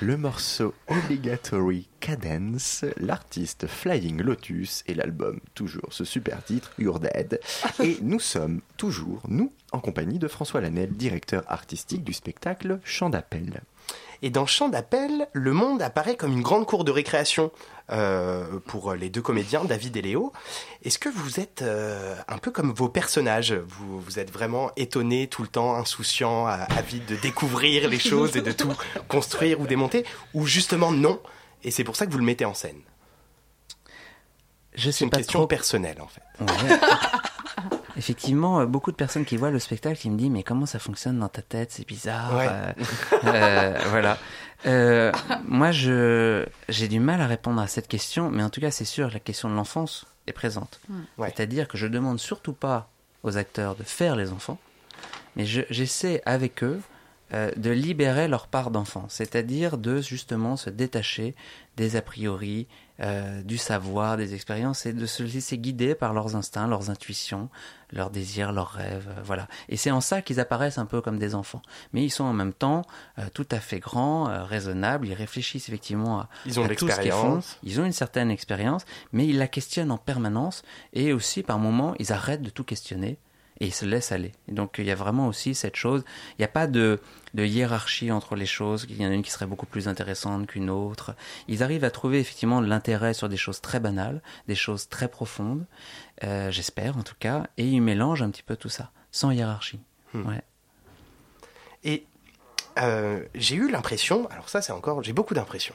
[0.00, 7.40] Le morceau Obligatory Cadence, l'artiste Flying Lotus et l'album, toujours ce super titre, You're Dead.
[7.82, 13.10] Et nous sommes toujours, nous, en compagnie de François Lanel, directeur artistique du spectacle Chant
[13.10, 13.60] d'appel.
[14.22, 17.50] Et dans Chant d'appel, le monde apparaît comme une grande cour de récréation
[17.90, 20.32] euh, pour les deux comédiens, David et Léo.
[20.82, 23.52] Est-ce que vous êtes euh, un peu comme vos personnages?
[23.52, 28.42] Vous, vous êtes vraiment étonné tout le temps, insouciant, avide de découvrir les choses et
[28.42, 28.72] de tout
[29.08, 30.04] construire ou démonter?
[30.34, 31.20] Ou justement non?
[31.62, 32.80] Et c'est pour ça que vous le mettez en scène?
[34.74, 35.46] Je C'est sais une pas question trop.
[35.46, 36.22] personnelle en fait.
[36.40, 36.78] Ouais.
[37.96, 40.78] Effectivement, euh, beaucoup de personnes qui voient le spectacle qui me disent mais comment ça
[40.78, 41.70] fonctionne dans ta tête?
[41.72, 42.34] C'est bizarre.
[42.36, 42.48] Ouais.
[42.48, 42.72] euh,
[43.24, 44.18] euh, voilà.
[44.66, 45.12] Euh,
[45.44, 48.84] moi, je j'ai du mal à répondre à cette question, mais en tout cas, c'est
[48.84, 50.80] sûr, la question de l'enfance est présente.
[51.18, 51.32] Ouais.
[51.34, 52.88] C'est-à-dire que je demande surtout pas
[53.22, 54.58] aux acteurs de faire les enfants,
[55.36, 56.80] mais je- j'essaie avec eux
[57.34, 61.34] euh, de libérer leur part d'enfant, c'est-à-dire de justement se détacher
[61.76, 62.66] des a priori,
[63.00, 67.50] euh, du savoir, des expériences, et de se laisser guider par leurs instincts, leurs intuitions,
[67.92, 69.48] leurs désirs, leurs rêves, euh, voilà.
[69.68, 71.60] Et c'est en ça qu'ils apparaissent un peu comme des enfants,
[71.92, 72.82] mais ils sont en même temps
[73.18, 77.00] euh, tout à fait grands, raisonnables, ils réfléchissent effectivement à, Ils ont à tout ce
[77.00, 77.40] qu'ils font.
[77.62, 80.62] Ils ont une certaine expérience, mais ils la questionnent en permanence
[80.94, 83.18] et aussi par moments ils arrêtent de tout questionner
[83.60, 84.32] et ils se laissent aller.
[84.48, 87.00] Et donc il y a vraiment aussi cette chose, il n'y a pas de,
[87.34, 90.46] de hiérarchie entre les choses, il y en a une qui serait beaucoup plus intéressante
[90.46, 91.14] qu'une autre.
[91.48, 95.08] Ils arrivent à trouver effectivement de l'intérêt sur des choses très banales, des choses très
[95.08, 95.66] profondes,
[96.24, 99.80] euh, j'espère en tout cas, et ils mélangent un petit peu tout ça, sans hiérarchie.
[100.14, 100.26] Hmm.
[100.26, 100.42] Ouais.
[101.84, 102.06] Et
[102.78, 105.74] euh, j'ai eu l'impression, alors ça c'est encore, j'ai beaucoup d'impressions.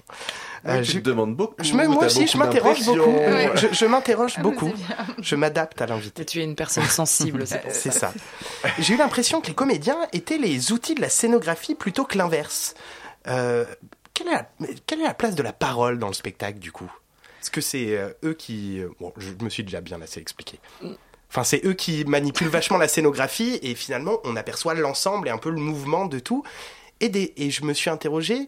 [0.65, 1.55] Oui, Euh, tu j'ai- te demandes beaucoup.
[1.63, 3.15] je me, moi aussi, je m'interroge beaucoup.
[3.55, 4.71] Je, je m'interroge Ah, beaucoup.
[5.19, 6.25] Je m'adapte à l'invité.
[6.25, 8.11] Tu es une personne sensible, c'est pour C'est ça.
[8.11, 8.69] ça.
[8.79, 12.75] J'ai eu l'impression que les comédiens étaient les outils de la scénographie plutôt que l'inverse.
[13.27, 13.65] Euh,
[14.13, 14.47] quelle, est la,
[14.85, 16.91] quelle est la place de la parole dans le spectacle du coup?
[17.41, 18.79] Est-ce que c'est euh, eux qui...
[18.79, 20.59] euh, Bon, je me suis déjà bien assez expliqué.
[21.29, 25.37] Enfin, c'est eux qui manipulent vachement la scénographie et finalement on aperçoit l'ensemble et un
[25.37, 26.43] peu le mouvement de tout.
[27.01, 28.47] Et, je me suis interrogé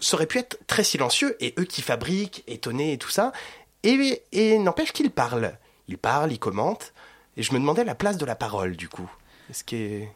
[0.00, 3.32] ça aurait pu être très silencieux et eux qui fabriquent, étonnés et tout ça.
[3.82, 5.58] Et, et n'empêche qu'ils parlent.
[5.88, 6.92] Ils parlent, ils commentent.
[7.36, 9.10] Et je me demandais la place de la parole du coup.
[9.50, 10.06] Est-ce.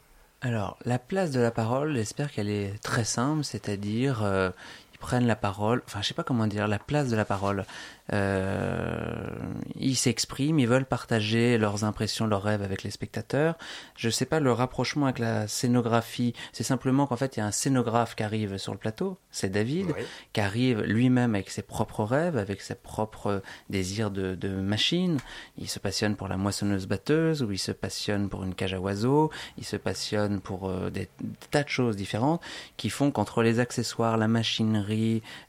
[0.42, 4.50] Alors, la place de la parole, j'espère qu'elle est très simple, c'est-à-dire euh,
[5.06, 7.64] prennent la parole, enfin je sais pas comment dire, la place de la parole.
[8.12, 9.28] Euh,
[9.76, 13.56] ils s'expriment, ils veulent partager leurs impressions, leurs rêves avec les spectateurs.
[13.96, 17.46] Je sais pas le rapprochement avec la scénographie, c'est simplement qu'en fait il y a
[17.46, 19.94] un scénographe qui arrive sur le plateau, c'est David,
[20.32, 25.18] qui arrive lui-même avec ses propres rêves, avec ses propres désirs de, de machine.
[25.56, 28.80] Il se passionne pour la moissonneuse batteuse, ou il se passionne pour une cage à
[28.80, 32.42] oiseaux, il se passionne pour euh, des, des tas de choses différentes
[32.76, 34.95] qui font qu'entre les accessoires, la machinerie,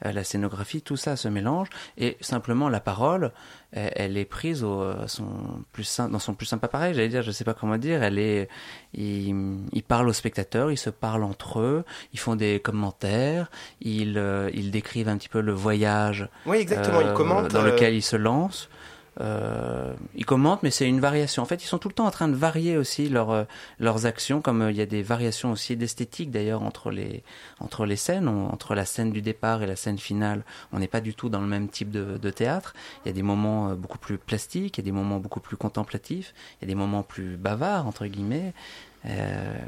[0.05, 3.31] euh, la scénographie, tout ça se mélange et simplement la parole,
[3.71, 5.27] elle, elle est prise au, à son
[5.73, 8.19] plus sim- dans son plus simple appareil, j'allais dire, je sais pas comment dire, elle
[8.19, 8.47] est,
[8.93, 11.83] ils, ils parlent aux spectateurs, ils se parlent entre eux,
[12.13, 13.49] ils font des commentaires,
[13.81, 17.01] ils, euh, ils décrivent un petit peu le voyage Oui, exactement.
[17.01, 17.51] Ils euh, commentent.
[17.51, 18.69] dans euh, lequel ils se lancent.
[19.19, 21.41] Euh, ils commentent, mais c'est une variation.
[21.41, 23.43] En fait, ils sont tout le temps en train de varier aussi leur, euh,
[23.79, 27.23] leurs actions, comme euh, il y a des variations aussi d'esthétique d'ailleurs entre les,
[27.59, 30.43] entre les scènes, entre la scène du départ et la scène finale.
[30.71, 32.73] On n'est pas du tout dans le même type de, théâtre.
[33.03, 35.55] Il y a des moments beaucoup plus plastiques, il y a des moments beaucoup plus
[35.55, 38.53] contemplatifs, il y a des moments plus bavards entre guillemets.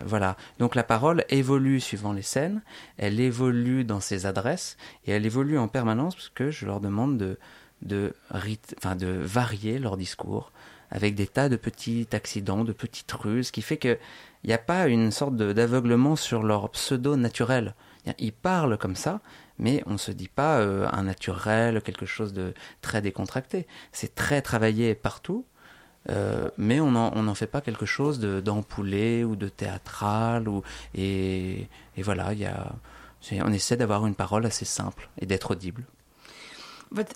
[0.05, 0.35] Voilà.
[0.59, 2.61] Donc la parole évolue suivant les scènes,
[2.97, 7.17] elle évolue dans ses adresses et elle évolue en permanence parce que je leur demande
[7.17, 7.39] de
[7.81, 10.51] de, varier leur discours
[10.91, 13.97] avec des tas de petits accidents, de petites ruses, qui fait que
[14.43, 17.75] il n'y a pas une sorte d'aveuglement sur leur pseudo naturel.
[18.17, 19.19] Ils parlent comme ça,
[19.57, 23.67] mais on ne se dit pas euh, un naturel, quelque chose de très décontracté.
[23.91, 25.45] C'est très travaillé partout,
[26.09, 30.47] euh, mais on n'en fait pas quelque chose d'ampoulé ou de théâtral.
[30.47, 30.63] Ou,
[30.95, 32.73] et, voilà, il y a,
[33.43, 35.83] on essaie d'avoir une parole assez simple et d'être audible.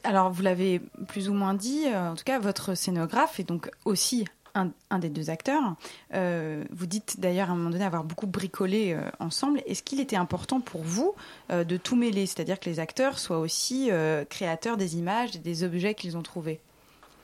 [0.04, 3.72] Alors, vous l'avez plus ou moins dit, euh, en tout cas, votre scénographe est donc
[3.86, 5.76] aussi un, des deux acteurs.
[6.14, 9.64] Euh, vous dites d'ailleurs à un moment donné avoir beaucoup bricolé euh, ensemble.
[9.66, 11.16] Est-ce qu'il était important pour vous
[11.50, 13.90] de tout mêler, c'est-à-dire que les acteurs soient aussi
[14.30, 16.60] créateurs des images et des objets qu'ils ont trouvés?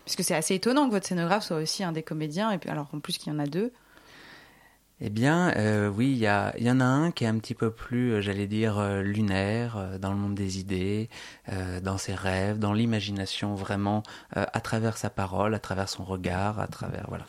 [0.05, 2.71] Parce que c'est assez étonnant que votre scénographe soit aussi un des comédiens, et puis
[2.71, 3.71] alors en plus qu'il y en a deux.
[5.01, 7.37] Eh bien, euh, oui, il y, a- il y en a un qui est un
[7.39, 11.07] petit peu plus, euh, j'allais dire, euh, lunaire, euh, dans le monde des idées,
[11.53, 14.03] euh, dans ses rêves, dans l'imagination, vraiment,
[14.35, 17.25] euh, à travers sa parole, à travers son regard, à travers, voilà.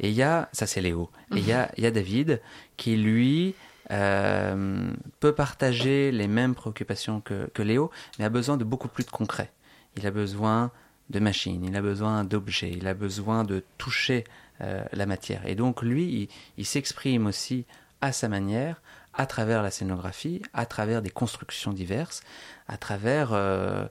[0.00, 2.42] Et il y a, ça c'est Léo, et il y a, il y a David,
[2.76, 3.54] qui lui
[3.90, 9.04] euh, peut partager les mêmes préoccupations que, que Léo, mais a besoin de beaucoup plus
[9.04, 9.50] de concret.
[9.96, 10.70] Il a besoin
[11.08, 14.24] de machines, il a besoin d'objets, il a besoin de toucher
[14.60, 15.44] euh, la matière.
[15.46, 17.66] Et donc lui, il, s'exprime aussi
[18.00, 22.22] à sa manière, à travers la scénographie, à travers des constructions diverses,
[22.68, 23.84] à travers, euh,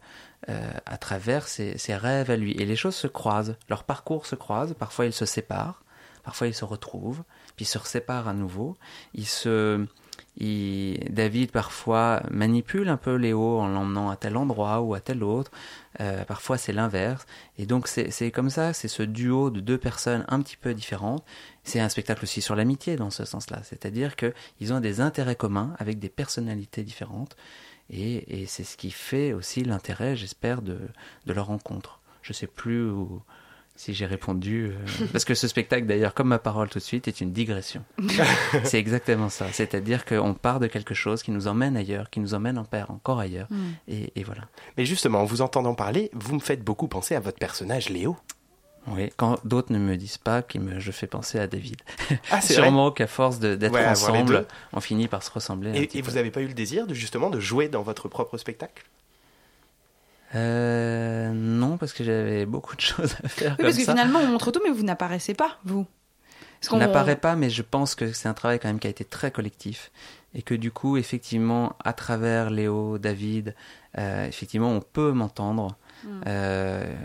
[0.47, 2.51] euh, à travers ses, rêves à lui.
[2.53, 5.83] Et les choses se croisent, leur parcours se croise, parfois ils se séparent,
[6.23, 7.23] parfois ils se retrouvent,
[7.57, 8.77] puis se séparent à nouveau,
[9.13, 9.85] ils se,
[10.37, 15.51] David parfois manipule un peu Léo en l'emmenant à tel endroit ou à tel autre.
[15.99, 17.25] Euh, parfois c'est l'inverse.
[17.57, 21.23] Et donc c'est comme ça, c'est ce duo de deux personnes un petit peu différentes.
[21.63, 23.61] C'est un spectacle aussi sur l'amitié dans ce sens-là.
[23.63, 27.35] C'est-à-dire qu'ils ont des intérêts communs avec des personnalités différentes.
[27.89, 30.79] Et, c'est ce qui fait aussi l'intérêt, j'espère, de,
[31.25, 31.99] de leur rencontre.
[32.21, 33.21] Je sais plus où-
[33.83, 34.71] si j'ai répondu.
[34.71, 37.83] euh, parce que ce spectacle, d'ailleurs, comme ma parole tout de suite, est une digression.
[38.63, 39.47] c'est exactement ça.
[39.51, 42.91] C'est-à-dire qu'on part de quelque chose qui nous emmène ailleurs, qui nous emmène en père
[42.91, 43.47] encore ailleurs.
[43.49, 43.57] Mm.
[43.89, 44.43] Et, et voilà.
[44.77, 48.17] Mais justement, en vous entendant parler, vous me faites beaucoup penser à votre personnage Léo.
[48.87, 51.77] Oui, quand d'autres ne me disent pas, qui me, je fais penser à David.
[52.31, 55.69] Ah, c'est Sûrement qu'à force de- d'être Ouais, ensemble, on finit par se ressembler.
[55.69, 56.09] un Et, petit et peu.
[56.09, 58.83] vous n'avez pas eu le désir de justement de jouer dans votre propre spectacle?
[60.35, 63.51] Euh, non, parce que j'avais beaucoup de choses à faire.
[63.51, 63.91] Oui, comme parce que ça.
[63.93, 65.85] finalement, on montre tout, mais vous n'apparaissez pas, vous.
[66.69, 69.03] Qu'on- n'apparaît pas, mais je pense que c'est un travail quand même qui a été
[69.03, 69.91] très collectif.
[70.33, 73.53] Et que du coup, effectivement, à travers Léo, David,
[73.97, 75.75] euh, effectivement, on peut m'entendre.
[76.05, 76.21] Mm.
[76.27, 76.95] Euh,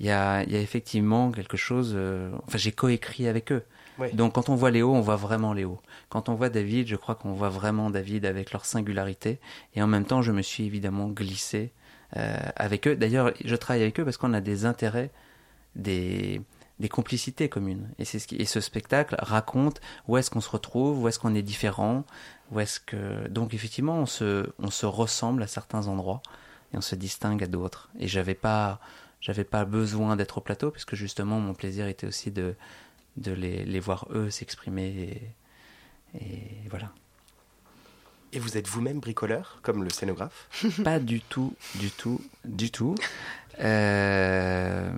[0.00, 1.92] Il y, a, il y a effectivement quelque chose.
[1.94, 3.62] euh, enfin, j'ai coécrit avec eux.
[3.98, 4.10] Ouais.
[4.12, 5.78] Donc, quand on voit Léo, on voit vraiment Léo.
[6.08, 9.38] Quand on voit David, je crois qu'on voit vraiment David avec leur singularité.
[9.74, 11.70] Et en même temps, je me suis évidemment glissé euh,
[12.12, 12.96] avec eux.
[12.96, 15.10] D'ailleurs, je travaille avec eux parce qu'on a des intérêts,
[15.76, 16.40] des,
[16.80, 17.88] des complicités communes.
[17.98, 21.18] Et, c'est ce, qui, et ce spectacle raconte où est-ce qu'on se retrouve, où est-ce
[21.18, 22.04] qu'on est différent,
[22.50, 23.28] où est-ce que...
[23.28, 26.22] Donc effectivement, on se, on se ressemble à certains endroits
[26.72, 27.90] et on se distingue à d'autres.
[27.98, 28.80] Et j'avais pas,
[29.20, 32.56] j'avais pas besoin d'être au plateau puisque justement mon plaisir était aussi de,
[33.18, 35.34] de les, les voir eux s'exprimer
[36.14, 36.92] et voilà.
[38.32, 40.48] Et vous êtes vous-même bricoleur, comme le scénographe
[40.84, 42.94] Pas du tout, du tout, du tout.
[43.60, 44.90] Euh,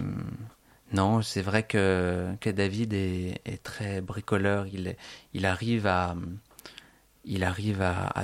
[0.92, 4.66] non, c'est vrai que, David est, très bricoleur.
[4.66, 6.14] Il, arrive à,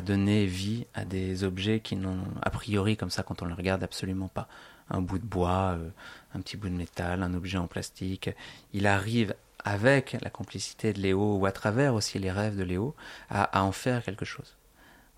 [0.03, 3.83] donner vie à des objets qui n'ont, a priori, comme ça, quand on le regarde,
[3.83, 4.47] absolument pas.
[4.91, 5.89] Un bout de bois, euh,
[6.35, 8.30] un petit bout de métal, un objet en plastique.
[8.74, 12.95] Il arrive, avec la complicité de Léo, ou à travers aussi les rêves de Léo,
[13.30, 14.58] à en faire quelque chose.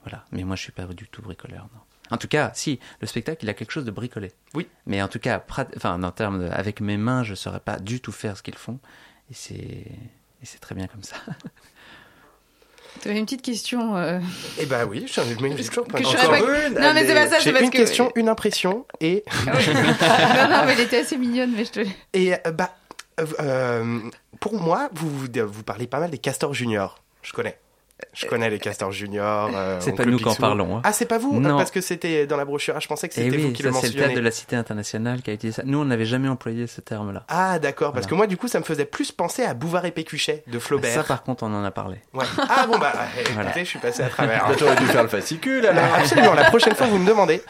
[0.05, 0.25] Voilà.
[0.33, 1.81] Mais moi, je suis pas du tout bricoleur, non.
[2.13, 4.33] En tout cas, si, le spectacle, il a quelque chose de bricolé.
[4.55, 4.67] Oui.
[4.87, 7.79] Mais en tout cas, prat- enfin, en termes de, avec mes mains, je saurais pas
[7.79, 8.81] du tout faire ce qu'ils font.
[9.31, 11.17] Et c'est, et c'est très bien comme ça.
[13.03, 13.97] Tu avais une petite question.
[13.97, 14.19] euh,
[14.59, 17.15] Eh ben oui, j'en ai j'ai toujours pas que Encore pas- une, Non, mais c'est
[17.15, 19.23] pas ça, c'est parce une que- question, une impression et.
[19.47, 21.81] non, non, mais elle était assez mignonne, mais je te.
[22.13, 22.75] Et euh, bah,
[23.41, 24.01] euh,
[24.41, 27.01] pour moi, vous, vous vous parlez pas mal des castors juniors.
[27.23, 27.59] Je connais.
[28.13, 29.51] Je connais les castors juniors.
[29.55, 30.41] euh, C'est pas nous qui en Picsou.
[30.41, 30.81] parlons, hein.
[30.85, 31.57] Ah, c'est pas vous Non.
[31.57, 32.75] Parce que c'était dans la brochure.
[32.77, 33.97] Ah, je pensais que Et c'était vous oui, qui ça le c'est le mentionnez.
[34.07, 35.63] théâtre de la Cité internationale qui a utilisé ça.
[35.67, 37.25] Nous, on n'avait jamais employé ce terme-là.
[37.29, 37.93] Ah, d'accord.
[37.93, 40.59] Parce que moi, du coup, ça me faisait plus penser à Bouvard et Pécuchet de
[40.59, 40.93] Flaubert.
[40.95, 41.97] Ça, par contre, on en a parlé.
[42.15, 42.25] Ouais.
[42.49, 43.53] Ah bon bah eh, écoutez, Voilà.
[43.57, 44.47] je suis passé à travers.
[44.49, 45.85] Bah, t'aurais dû faire le fascicule, alors.
[45.95, 46.35] Absolument.
[46.35, 47.43] La prochaine fois, vous me demandez.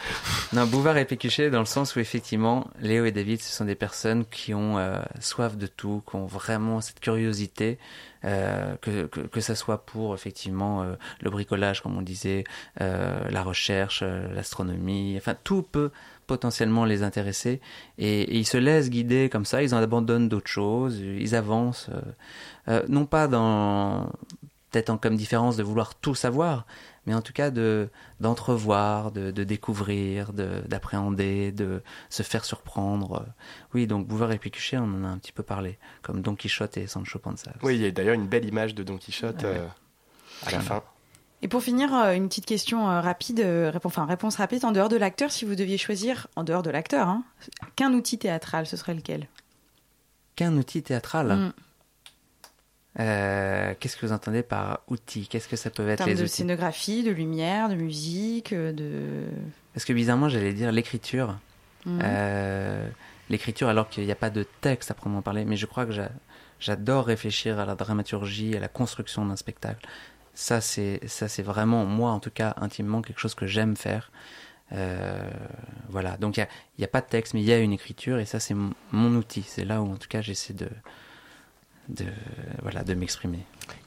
[0.53, 3.75] Non, Bouvard et Pécuchet, dans le sens où effectivement, Léo et David, ce sont des
[3.75, 7.79] personnes qui ont euh, soif de tout, qui ont vraiment cette curiosité,
[8.25, 12.45] euh, que, que, que ça soit pour effectivement euh, le bricolage, comme on disait,
[12.81, 15.91] euh, la recherche, euh, l'astronomie, enfin tout peut
[16.27, 17.61] potentiellement les intéresser.
[17.99, 21.91] Et, et ils se laissent guider comme ça, ils en abandonnent d'autres choses, ils avancent,
[22.69, 24.11] euh, non pas dans
[24.71, 26.67] peut-être en comme différence de vouloir tout savoir,
[27.07, 27.89] mais en tout cas de
[28.21, 33.27] d'entrevoir, de, de découvrir, de- d'appréhender, de, se faire surprendre.
[33.75, 36.77] Oui, donc Bouvard et Pécuchet, on en a un petit peu parlé, comme Don Quichotte
[36.77, 37.53] et Sancho Panza.
[37.63, 39.67] Oui, il y a d'ailleurs une belle image de Don Quichotte euh,
[40.47, 40.83] à la fin.
[41.43, 43.45] Et pour finir, euh, une petite question euh, rapide,
[43.83, 44.65] enfin réponse rapide.
[44.65, 47.25] En dehors de l'acteur, si vous deviez choisir, en dehors de l'acteur, hein,
[47.77, 49.27] qu'un outil théâtral, ce serait lequel?
[50.37, 51.29] Qu'un outil théâtral?
[51.29, 51.53] Mm.
[52.99, 56.17] Euh, Qu'est-ce que vous entendez par outil Qu'est-ce que ça peut En être termes les
[56.17, 56.33] de outils?
[56.33, 59.27] scénographie, de lumière, de musique, euh, de.
[59.75, 61.39] Parce que bizarrement, j'allais dire l'écriture.
[61.87, 62.01] Mhm.
[62.03, 62.89] Euh,
[63.29, 65.93] l'écriture, alors qu'il n'y a pas de texte à proprement parler, mais je crois que
[65.93, 66.11] j'a-
[66.59, 69.87] j'adore réfléchir à la dramaturgie, à la construction d'un spectacle.
[70.35, 74.11] Ça, c'est ça, c'est vraiment moi, en tout cas, intimement, quelque chose que j'aime faire.
[74.73, 75.29] Euh,
[75.89, 76.17] voilà.
[76.17, 76.47] Donc il
[76.79, 78.55] n'y a, pas de texte, mais il y a une écriture, et ça, c'est
[78.93, 79.43] mon outil.
[79.47, 80.69] C'est là où, en tout cas, j'essaie de
[81.95, 82.07] de
[82.63, 83.41] voilà de m'exprimer.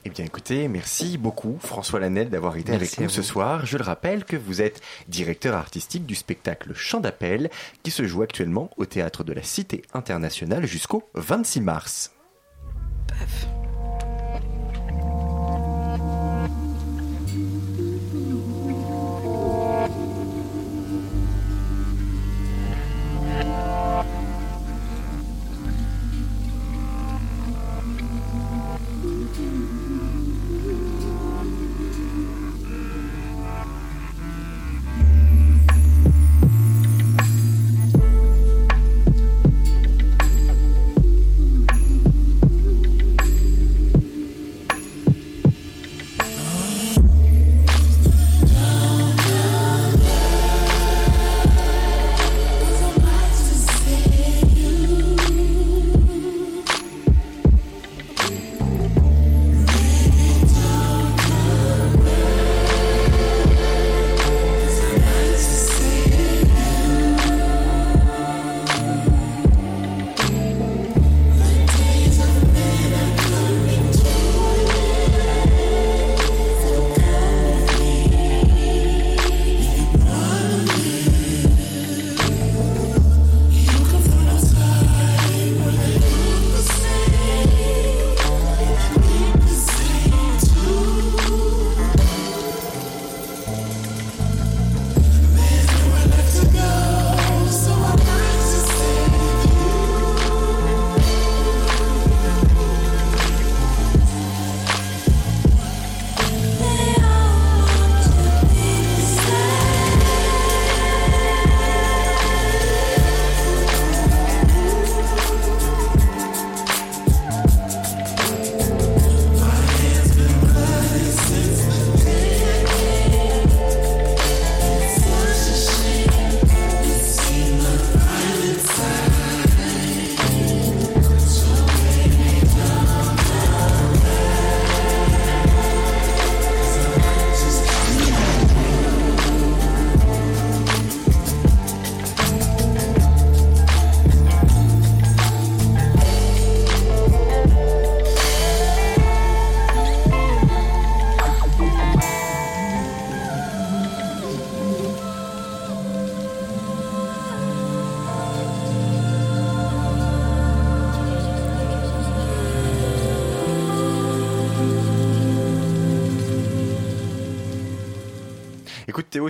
[0.04, 3.66] Eh bien écoutez, merci beaucoup François Lanel d'avoir été Merci avec nous ce soir.
[3.66, 7.50] Je le rappelle que vous êtes directeur artistique du spectacle Chant d'appel
[7.82, 12.12] qui se joue actuellement au théâtre de la Cité internationale jusqu'au 26 mars.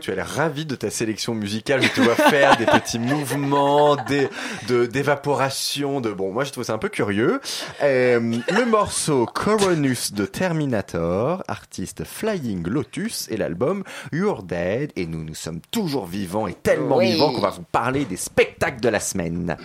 [0.05, 1.82] Tu as l'air ravi de ta sélection musicale.
[1.82, 4.28] Je te vois faire des petits mouvements, des
[4.68, 6.30] de d'évaporation, de bon.
[6.30, 7.40] Moi, je trouve ça un peu curieux.
[7.82, 13.82] Euh, le morceau Coronus de Terminator, artiste Flying Lotus et l'album
[14.12, 14.92] You're Dead.
[14.96, 17.12] Et nous, nous sommes toujours vivants et tellement Oui.
[17.12, 19.57] vivants qu'on va vous parler des spectacles de la semaine.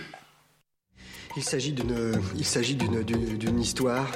[1.36, 4.06] Il s'agit d'une, il s'agit d'une, d'une, d'une histoire.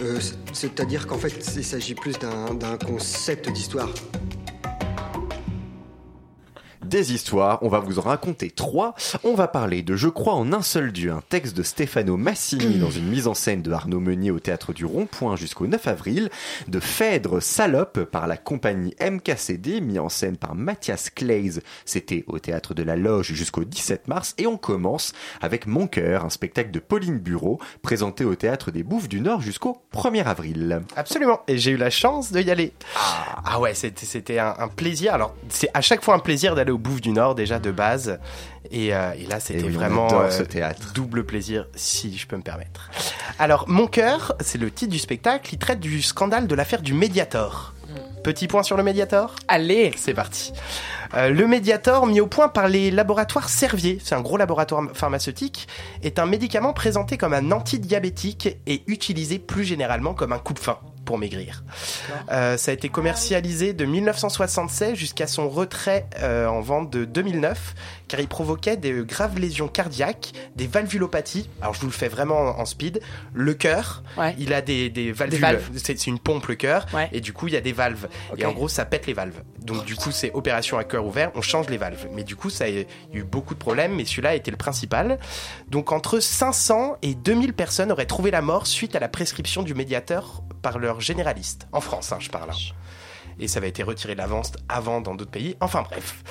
[0.00, 3.90] Euh, c'est- c'est-à-dire qu'en fait, il s'agit plus d'un, d'un concept d'histoire.
[6.86, 7.58] Des histoires.
[7.62, 8.94] On va vous en raconter trois.
[9.24, 12.78] On va parler de Je crois en un seul Dieu, un texte de Stefano Massini
[12.80, 16.30] dans une mise en scène de Arnaud Meunier au théâtre du Rond-Point jusqu'au 9 avril.
[16.68, 21.60] De Phèdre Salope par la compagnie MKCD, mis en scène par Mathias Clays.
[21.84, 24.34] C'était au théâtre de la Loge jusqu'au 17 mars.
[24.38, 28.82] Et on commence avec Mon cœur, un spectacle de Pauline Bureau, présenté au théâtre des
[28.82, 30.82] Bouffes du Nord jusqu'au 1er avril.
[30.96, 31.40] Absolument.
[31.48, 32.72] Et j'ai eu la chance de y aller.
[33.44, 35.14] Ah, ouais, c'était, c'était un, un plaisir.
[35.14, 38.18] Alors, c'est à chaque fois un plaisir d'aller au Bouffe du Nord, déjà de base.
[38.70, 40.92] Et, euh, et là, c'était oui, vraiment euh, ce théâtre.
[40.94, 42.90] double plaisir, si je peux me permettre.
[43.38, 45.54] Alors, Mon cœur, c'est le titre du spectacle.
[45.54, 47.72] Il traite du scandale de l'affaire du Mediator.
[48.22, 49.36] Petit point sur le Mediator?
[49.48, 50.52] Allez C'est parti.
[51.14, 55.68] Euh, le Mediator, mis au point par les laboratoires Servier, c'est un gros laboratoire pharmaceutique,
[56.02, 61.16] est un médicament présenté comme un antidiabétique et utilisé plus généralement comme un coupe-faim pour
[61.16, 61.64] maigrir.
[62.30, 67.74] Euh, ça a été commercialisé de 1976 jusqu'à son retrait euh, en vente de 2009,
[68.08, 71.48] car il provoquait des graves lésions cardiaques, des valvulopathies.
[71.62, 73.00] Alors je vous le fais vraiment en, en speed.
[73.32, 74.34] Le cœur, Ouais.
[74.38, 75.40] il a des, des valvules.
[75.40, 75.70] valves.
[75.76, 77.08] C'est une pompe le cœur, Ouais.
[77.12, 78.08] et du coup il y a des valves.
[78.36, 79.40] Et en gros ça pète les valves.
[79.60, 82.06] Donc du coup c'est opération à cœur ouvert, on change les valves.
[82.12, 85.18] Mais du coup ça a eu eu beaucoup de problèmes, mais celui-là était le principal.
[85.68, 89.74] Donc entre 500 et 2000 personnes auraient trouvé la mort suite à la prescription du
[89.74, 91.66] médiateur par leur généraliste.
[91.72, 92.50] En France, hein, je parle.
[92.50, 92.74] hein.
[93.38, 94.22] Et ça avait été retiré de
[94.68, 95.56] avant dans d'autres pays.
[95.60, 96.22] Enfin bref.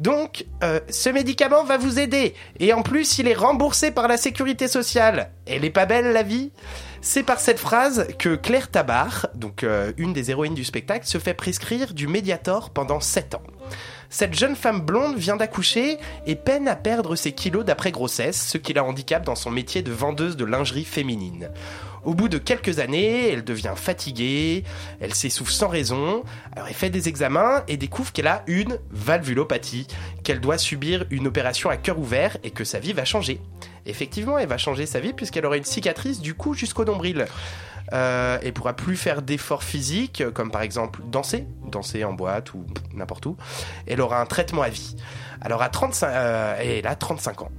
[0.00, 2.34] Donc, euh, ce médicament va vous aider.
[2.58, 5.30] Et en plus, il est remboursé par la sécurité sociale.
[5.46, 6.50] Elle est pas belle, la vie?
[7.00, 11.18] C'est par cette phrase que Claire Tabar, donc euh, une des héroïnes du spectacle, se
[11.18, 13.42] fait prescrire du Mediator pendant 7 ans.
[14.10, 18.58] Cette jeune femme blonde vient d'accoucher et peine à perdre ses kilos d'après grossesse, ce
[18.58, 21.50] qui la handicape dans son métier de vendeuse de lingerie féminine.
[22.04, 24.64] Au bout de quelques années, elle devient fatiguée,
[25.00, 26.22] elle s'essouffle sans raison,
[26.54, 29.86] alors elle fait des examens et découvre qu'elle a une valvulopathie,
[30.22, 33.40] qu'elle doit subir une opération à cœur ouvert et que sa vie va changer.
[33.86, 37.26] Effectivement, elle va changer sa vie puisqu'elle aura une cicatrice du cou jusqu'au nombril.
[37.92, 42.64] Euh, elle pourra plus faire d'efforts physiques, comme par exemple danser, danser en boîte ou
[42.94, 43.36] n'importe où.
[43.86, 44.96] Elle aura un traitement à vie.
[45.40, 47.50] Alors à 35, euh, elle a 35 ans.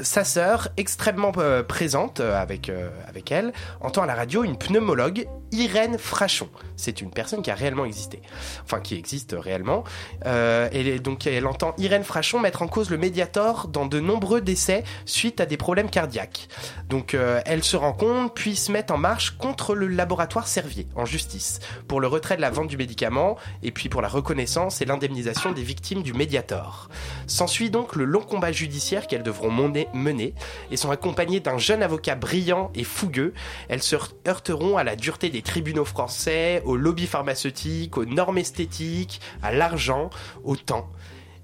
[0.00, 4.56] Sa sœur, extrêmement euh, présente euh, avec, euh, avec elle, entend à la radio une
[4.56, 6.48] pneumologue, Irène Frachon.
[6.76, 8.20] C'est une personne qui a réellement existé,
[8.64, 9.84] enfin qui existe réellement.
[10.26, 14.40] Euh, et donc elle entend Irène Frachon mettre en cause le Mediator dans de nombreux
[14.40, 16.48] décès suite à des problèmes cardiaques.
[16.88, 20.88] Donc euh, elle se rend compte, puis se met en marche contre le laboratoire Servier
[20.96, 24.80] en justice pour le retrait de la vente du médicament et puis pour la reconnaissance
[24.80, 26.88] et l'indemnisation des victimes du Mediator.
[27.26, 30.34] S'ensuit donc le long combat judiciaire qu'elles devront mener, mener
[30.70, 33.34] et sont accompagnées d'un jeune avocat brillant et fougueux.
[33.68, 33.96] Elles se
[34.26, 40.10] heurteront à la dureté des tribunaux français, au lobby pharmaceutique, aux normes esthétiques, à l'argent,
[40.44, 40.88] au temps.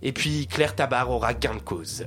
[0.02, 2.06] Et puis Claire Tabar aura gain de cause.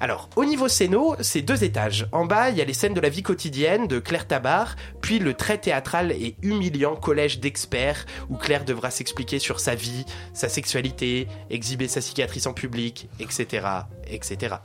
[0.00, 2.08] Alors, au niveau scéno, c'est deux étages.
[2.12, 5.18] En bas, il y a les scènes de la vie quotidienne de Claire Tabar, puis
[5.18, 10.48] le très théâtral et humiliant collège d'experts où Claire devra s'expliquer sur sa vie, sa
[10.48, 13.66] sexualité, exhiber sa cicatrice en public, etc.,
[14.08, 14.56] etc.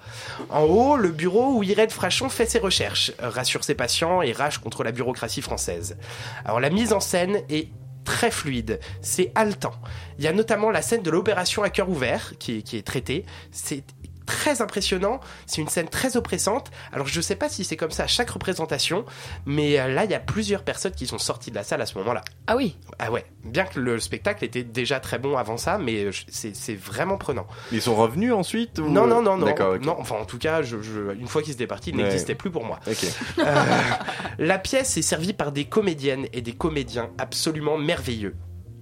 [0.50, 4.58] En haut, le bureau où Irène Frachon fait ses recherches, rassure ses patients et rage
[4.58, 5.98] contre la bureaucratie française.
[6.46, 7.70] Alors, la mise en scène est
[8.04, 9.74] très fluide, c'est haletant.
[10.18, 13.26] Il y a notamment la scène de l'opération à cœur ouvert qui qui est traitée.
[13.52, 13.84] C'est
[14.26, 16.72] très impressionnant, c'est une scène très oppressante.
[16.92, 19.06] Alors je sais pas si c'est comme ça à chaque représentation,
[19.46, 21.86] mais euh, là il y a plusieurs personnes qui sont sorties de la salle à
[21.86, 22.22] ce moment-là.
[22.48, 26.06] Ah oui Ah ouais, bien que le spectacle était déjà très bon avant ça, mais
[26.06, 27.48] euh, c'est vraiment prenant.
[27.72, 29.54] Ils sont revenus ensuite ou- Non, non, non, non.
[29.82, 32.04] Non, enfin en tout cas, je, je- une fois qu'ils étaient partis, il Ouais.
[32.04, 32.80] n'existait plus pour moi.
[32.88, 33.44] Euh,
[34.38, 38.36] la pièce est servie par des comédiennes et des comédiens absolument merveilleux.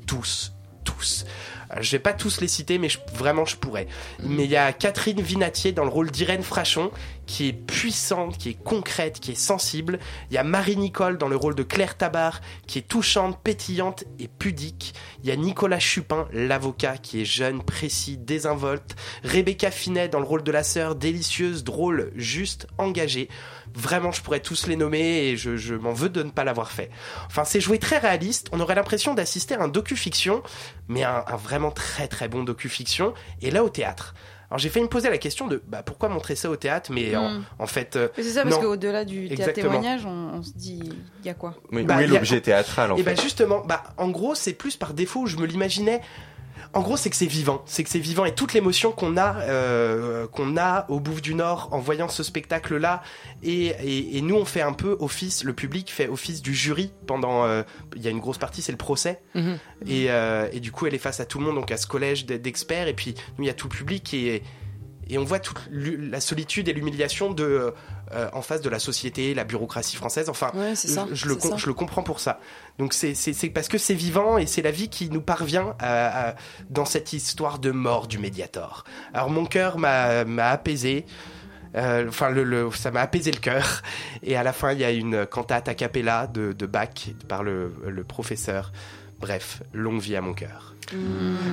[0.08, 1.26] Tous, tous.
[1.80, 3.88] Je vais pas tous les citer, mais vraiment je pourrais.
[4.24, 6.91] Mais il y a Catherine Vinatier dans le rôle d'Irène Frachon,
[7.26, 9.99] qui est puissante, qui est concrète, qui est sensible.
[10.30, 14.28] Il y a Marie-Nicole dans le rôle de Claire Tabar, qui est touchante, pétillante et
[14.28, 14.93] pudique.
[15.24, 18.95] Il y a Nicolas Chupin, l'avocat, qui est jeune, précis, désinvolte.
[19.24, 23.30] Rebecca Finet dans le rôle de la sœur, délicieuse, drôle, juste, engagée.
[23.74, 26.72] Vraiment, je pourrais tous les nommer et je, je m'en veux de ne pas l'avoir
[26.72, 26.89] fait.
[27.28, 28.49] Enfin, c'est joué très réaliste.
[28.51, 30.43] On aurait l'impression d'assister à un docu-fiction,
[30.88, 33.13] mais un, un vraiment très très bon docu-fiction.
[33.41, 34.13] Et là, au théâtre.
[34.52, 37.16] Alors j'ai failli me poser la question de bah, pourquoi montrer ça au théâtre, mais
[37.16, 37.43] en, Mm.
[37.60, 37.95] en fait.
[37.95, 40.84] euh, Mais C'est ça, parce qu'au-delà du théâtre témoignage, on, on se dit,
[41.22, 41.56] il y a quoi?
[41.72, 43.16] Oui, Bah, où est l'objet théâtral en Et fait?
[43.16, 46.02] ben justement, bah en gros c'est plus par défaut où je me l'imaginais.
[46.74, 49.39] En gros, c'est que c'est vivant, c'est que c'est vivant et toute l'émotion qu'on a,
[49.41, 53.03] euh, qu'on a au Bouffe du Nord en voyant ce spectacle-là,
[53.43, 56.93] et, et, et nous on fait un peu office, le public fait office du jury
[57.07, 57.63] pendant, euh,
[57.97, 59.57] il y a une grosse partie, c'est le procès, Mhm.
[59.86, 61.88] et, euh, et du coup elle est face à tout le monde, donc à ce
[61.88, 64.41] collège d'experts, et puis nous il y a tout le public et
[65.14, 67.74] et on voit toute la solitude et l'humiliation de
[68.14, 70.28] euh, en face de la société, la bureaucratie française.
[70.30, 71.55] Enfin, Ouais, c'est ça, je, je le, ça.
[71.57, 72.39] je le comprends pour ça.
[72.80, 73.14] Donc c'est
[73.53, 76.36] parce que c'est vivant et c'est la vie qui nous parvient à- à-
[76.70, 78.84] dans cette histoire de mort du Mediator.
[79.14, 81.05] Alors mon cœur m'a m'a apaisé.
[81.76, 83.82] Euh, Enfin, le, le- ça m'a apaisé le cœur.
[84.24, 87.43] Et à la fin, il y a une cantate a cappella de, de Bach par
[87.43, 88.74] le, le professeur.
[89.22, 90.76] Bref, longue vie à mon cœur.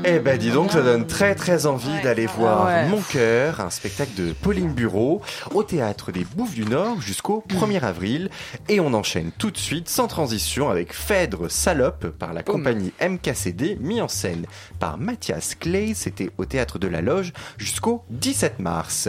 [0.04, 2.88] Eh ben dis donc, ça donne très très envie d'aller voir Ouais.
[2.88, 5.22] Mon cœur, un spectacle de Pauline Bureau
[5.54, 8.30] au théâtre des Bouffes du Nord jusqu'au 1er avril.
[8.68, 13.76] Et on enchaîne tout de suite, sans transition, avec Phèdre Salope par la compagnie MKCD,
[13.80, 14.46] mis en scène
[14.80, 15.92] par Mathias Clay.
[15.94, 19.08] C'était au théâtre de la Loge jusqu'au 17 mars.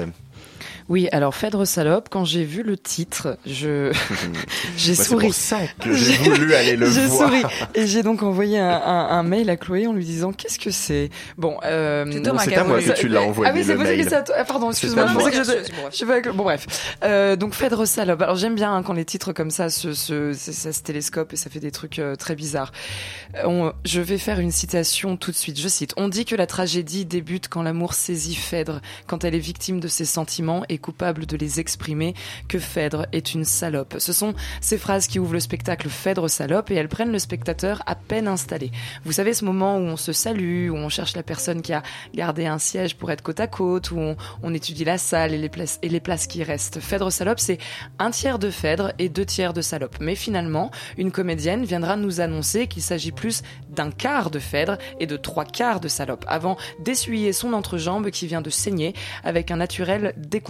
[0.89, 3.91] Oui, alors Phèdre Salope, quand j'ai vu le titre, je
[4.77, 5.25] j'ai Bah, c'est souri.
[5.27, 7.29] pour ça que j'ai voulu aller le J'ai voir.
[7.29, 7.43] souri.
[7.75, 10.71] Et j'ai donc envoyé un, un- un mail à Chloé en lui disant qu'est-ce que
[10.71, 11.09] c'est?
[11.37, 14.03] Bon, euh, C'est à moi que tu l'as envoyé Ah oui, c'est le possible mail.
[14.05, 14.35] que c'est à toi.
[14.37, 15.07] Ah, pardon, excuse-moi.
[15.07, 18.21] je je avec le- Bon bref, euh, donc Phèdre Salope.
[18.21, 21.33] Alors j'aime bien hein, quand les titres comme ça se, se, ça, ça se télescope
[21.33, 22.71] et ça fait des trucs euh, très bizarres.
[23.35, 25.59] Euh, on- je vais faire une citation tout de suite.
[25.59, 29.39] Je cite On dit que la tragédie débute quand l'amour saisit Phèdre, quand elle est
[29.39, 32.13] victime de ses sentiments et coupable de les exprimer,
[32.47, 33.95] que Phèdre est une salope.
[33.99, 37.81] Ce sont ces phrases qui ouvrent le spectacle Phèdre Salope et elles prennent le spectateur
[37.85, 38.71] à peine installé.
[39.05, 41.83] Vous savez ce moment où on se salue, où on cherche la personne qui a
[42.13, 45.37] gardé un siège pour être côte à côte, où on, on étudie la salle et
[45.37, 46.79] les places, et les places qui restent.
[46.79, 47.59] Phèdre Salope, c'est
[47.99, 49.97] un tiers de Phèdre et deux tiers de Salope.
[50.01, 55.07] Mais finalement, une comédienne viendra nous annoncer qu'il s'agit plus d'un quart de Phèdre et
[55.07, 58.93] de trois quarts de Salope, avant d'essuyer son entrejambe qui vient de saigner
[59.23, 60.48] avec un naturel déconcertant.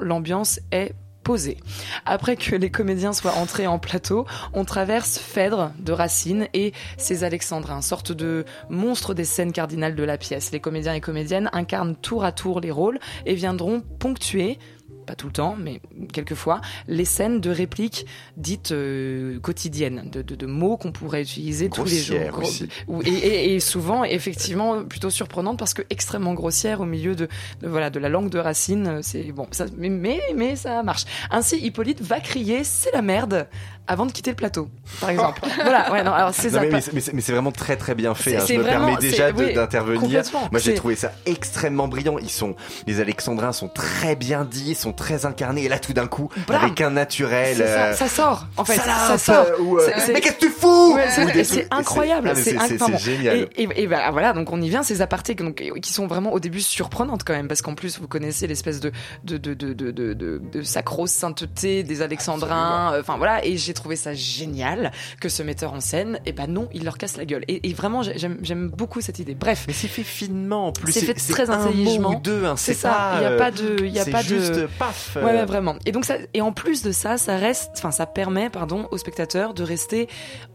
[0.00, 1.56] L'ambiance est posée.
[2.04, 7.24] Après que les comédiens soient entrés en plateau, on traverse Phèdre de Racine et ses
[7.24, 10.52] alexandrins, sorte de monstres des scènes cardinales de la pièce.
[10.52, 14.58] Les comédiens et comédiennes incarnent tour à tour les rôles et viendront ponctuer
[15.04, 15.80] pas tout le temps, mais
[16.12, 21.68] quelquefois, les scènes de répliques dites euh, quotidiennes, de, de- de mots qu'on pourrait utiliser
[21.70, 22.16] tous les jours.
[22.48, 22.68] Aussi.
[23.04, 27.28] et, et- et souvent, effectivement, plutôt surprenantes parce que extrêmement grossières au milieu de,
[27.60, 28.86] de, voilà de la langue de Racine.
[28.88, 31.04] euh, C'est bon, ça, mais, mais mais ça marche.
[31.30, 33.46] Ainsi, Hippolyte va crier "c'est la merde"
[33.86, 34.68] avant de quitter le plateau,
[35.00, 35.40] par exemple.
[35.62, 36.60] voilà, ouais, non, alors c'est ça.
[36.60, 38.36] mais, pas- mais c'est- mais c'est- mais c'est vraiment très très bien fait.
[38.36, 38.44] Hein.
[38.48, 40.22] Je me vraiment- permets déjà oui, d'intervenir.
[40.50, 42.16] Moi j'ai trouvé ça extrêmement brillant.
[42.18, 42.56] Ils sont,
[42.86, 45.64] les Alexandrins sont très bien dits, ils sont très incarnés.
[45.64, 47.56] Et là tout d'un coup, Blam avec un naturel.
[47.56, 49.46] Ça, euh, ça sort, en fait, salope, ça sort.
[49.46, 53.36] euh, ou, euh, mais qu'est-ce que tu fous Ouais, c'est- incroyable, Ah, c'est génial.
[53.56, 56.32] Et, et- et bah, voilà, donc on y vient ces apartés donc, qui sont vraiment
[56.32, 58.92] au début surprenantes quand même, parce qu'en plus vous connaissez l'espèce de
[59.24, 63.96] de de de de de, de, de sacro-sainteté des Alexandrins, enfin voilà, et j'ai trouvé
[63.96, 67.44] ça génial que ce metteur en scène, et ben non, il leur casse la gueule.
[67.48, 69.34] Et, et vraiment j'ai- j'aime beaucoup cette idée.
[69.34, 70.92] Bref, Mais c'est fait finement en plus.
[70.92, 72.10] C'est fait très un mot intelligemment.
[72.16, 73.14] ou deux, hein, c'est ça.
[73.16, 74.28] Il y a euh, pas de, il y a pas de.
[74.28, 75.16] juste paf.
[75.16, 75.76] Ouais, euh, ouais, vraiment.
[75.84, 78.96] Et donc ça, et en plus de ça, ça reste, enfin, ça permet, pardon, au
[78.98, 80.08] spectateur de rester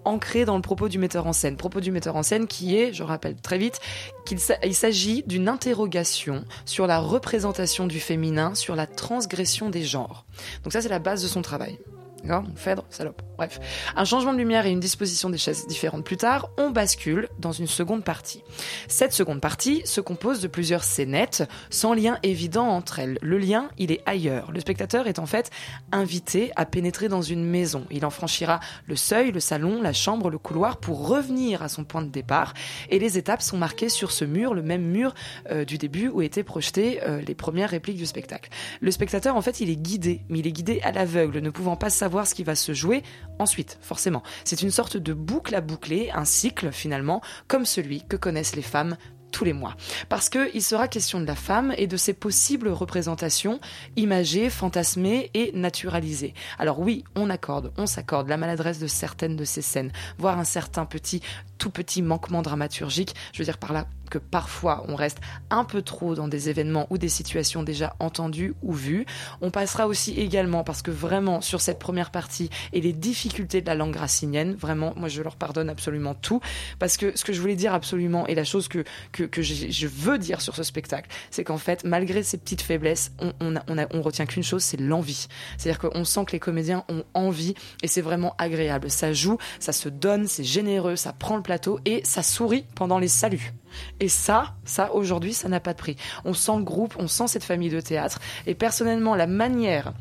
[0.06, 1.58] ancré dans le propos du metteur en scène.
[1.58, 3.80] Propos du metteur en scène qui est, je rappelle très vite,
[4.26, 9.84] qu'il s'a- il s'agit d'une interrogation sur la représentation du féminin, sur la transgression des
[9.84, 10.26] genres.
[10.64, 11.78] Donc ça, c'est la base de son travail.
[12.24, 12.44] D'accord?
[12.90, 13.22] Salope.
[13.38, 13.60] Bref.
[13.96, 17.54] Un changement de lumière et une disposition des chaises différentes plus tard, on bascule dans
[17.54, 18.44] une seconde partie.
[18.90, 23.18] Cette seconde partie se compose de plusieurs scénettes sans lien évident entre elles.
[23.22, 24.52] Le lien, il est ailleurs.
[24.52, 25.52] Le spectateur est en fait
[25.94, 27.86] invité à pénétrer dans une maison.
[27.92, 31.86] Il en franchira le seuil, le salon, la chambre, le couloir pour revenir à son
[31.86, 32.54] point de départ.
[32.90, 35.14] Et les étapes sont marquées sur ce mur, le même mur
[35.52, 38.50] euh, du début où étaient projetées euh, les premières répliques du spectacle.
[38.82, 41.78] Le spectateur, en fait, il est guidé, mais il est guidé à l'aveugle, ne pouvant
[41.78, 43.04] pas savoir ce qui va se jouer
[43.40, 44.24] ensuite, forcément.
[44.44, 48.62] C'est une sorte de boucle à boucler, un cycle finalement, comme celui que connaissent les
[48.62, 48.98] femmes
[49.32, 49.76] tous les mois.
[50.10, 53.60] Parce qu'il sera question de la femme et de ses possibles représentations
[53.96, 56.34] imagées, fantasmées et naturalisées.
[56.58, 60.44] Alors oui, on accorde, on s'accorde la maladresse de certaines de ces scènes, voire un
[60.44, 61.22] certain petit,
[61.60, 63.16] tout petit manquement dramaturgique.
[63.34, 65.20] Je veux dire par là que parfois on reste
[65.52, 69.06] un peu trop dans des événements ou des situations déjà entendues ou vues.
[69.42, 73.68] On passera aussi également parce que vraiment sur cette première partie et les difficultés de
[73.68, 76.42] la langue racinienne, vraiment moi je leur pardonne absolument tout
[76.80, 79.88] parce que ce que je voulais dire absolument et la chose que que, que je
[79.88, 83.88] veux dire sur ce spectacle, c'est qu'en fait malgré ces petites faiblesses, on on, on,
[83.94, 85.28] on retient qu'une chose, c'est l'envie.
[85.58, 87.54] C'est-à-dire qu'on sent que les comédiens ont envie
[87.84, 88.90] et c'est vraiment agréable.
[88.90, 93.00] Ça joue, ça se donne, c'est généreux, ça prend le plateau et ça sourit pendant
[93.00, 93.54] les saluts.
[94.00, 95.96] Et ça, ça aujourd'hui, ça n'a pas de prix.
[96.24, 98.20] On sent le groupe, on sent cette famille de théâtre.
[98.46, 99.94] Et personnellement, la manière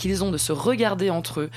[0.00, 1.50] qu'ils ont de se regarder entre eux.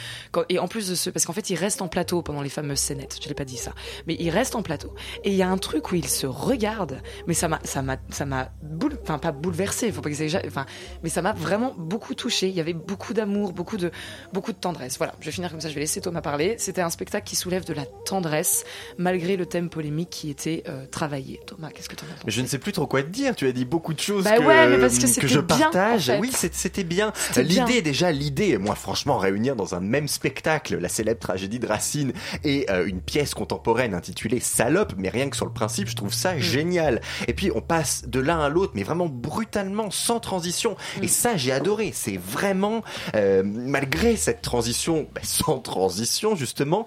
[0.50, 2.80] Et en plus de ce, parce qu'en fait, ils restent en plateau pendant les fameuses
[2.80, 3.18] scénettes.
[3.22, 3.74] Je l'ai pas dit ça,
[4.08, 4.94] mais ils restent en plateau.
[5.24, 7.98] Et il y a un truc où ils se regardent, mais ça m'a, ça m'a,
[8.10, 10.66] ça m'a, boule, enfin pas bouleversé, faut pas que enfin,
[11.04, 12.50] mais ça m'a vraiment beaucoup touché.
[12.50, 13.92] Il y avait beaucoup d'amour, beaucoup de,
[14.34, 14.98] beaucoup de tendresse.
[14.98, 15.70] Voilà, je vais finir comme ça.
[15.70, 16.56] Je vais laisser Thomas parler.
[16.58, 18.66] C'était un spectacle qui soulève de la tendresse
[18.98, 21.40] malgré le thème polémique qui était euh, travaillé.
[21.48, 23.36] Thomas, qu'est-ce que tu en as Je ne sais plus trop quoi te dire.
[23.36, 25.58] Tu as dit beaucoup de choses bah que, ouais, mais parce que, que je bien,
[25.58, 26.10] partage.
[26.10, 26.20] En fait.
[26.20, 27.14] Oui, c'était bien.
[27.34, 27.44] bien.
[27.44, 32.14] L'idée déjà, l'idée moi franchement réunir dans un même spectacle la célèbre tragédie de Racine
[32.44, 36.14] et euh, une pièce contemporaine intitulée Salope, mais rien que sur le principe, je trouve
[36.14, 37.02] ça génial.
[37.28, 40.76] Et puis on passe de l'un à l'autre, mais vraiment brutalement, sans transition.
[41.02, 41.92] Et ça, j'ai adoré.
[41.94, 42.84] C'est vraiment,
[43.16, 46.86] euh, malgré cette transition, bah, sans transition justement,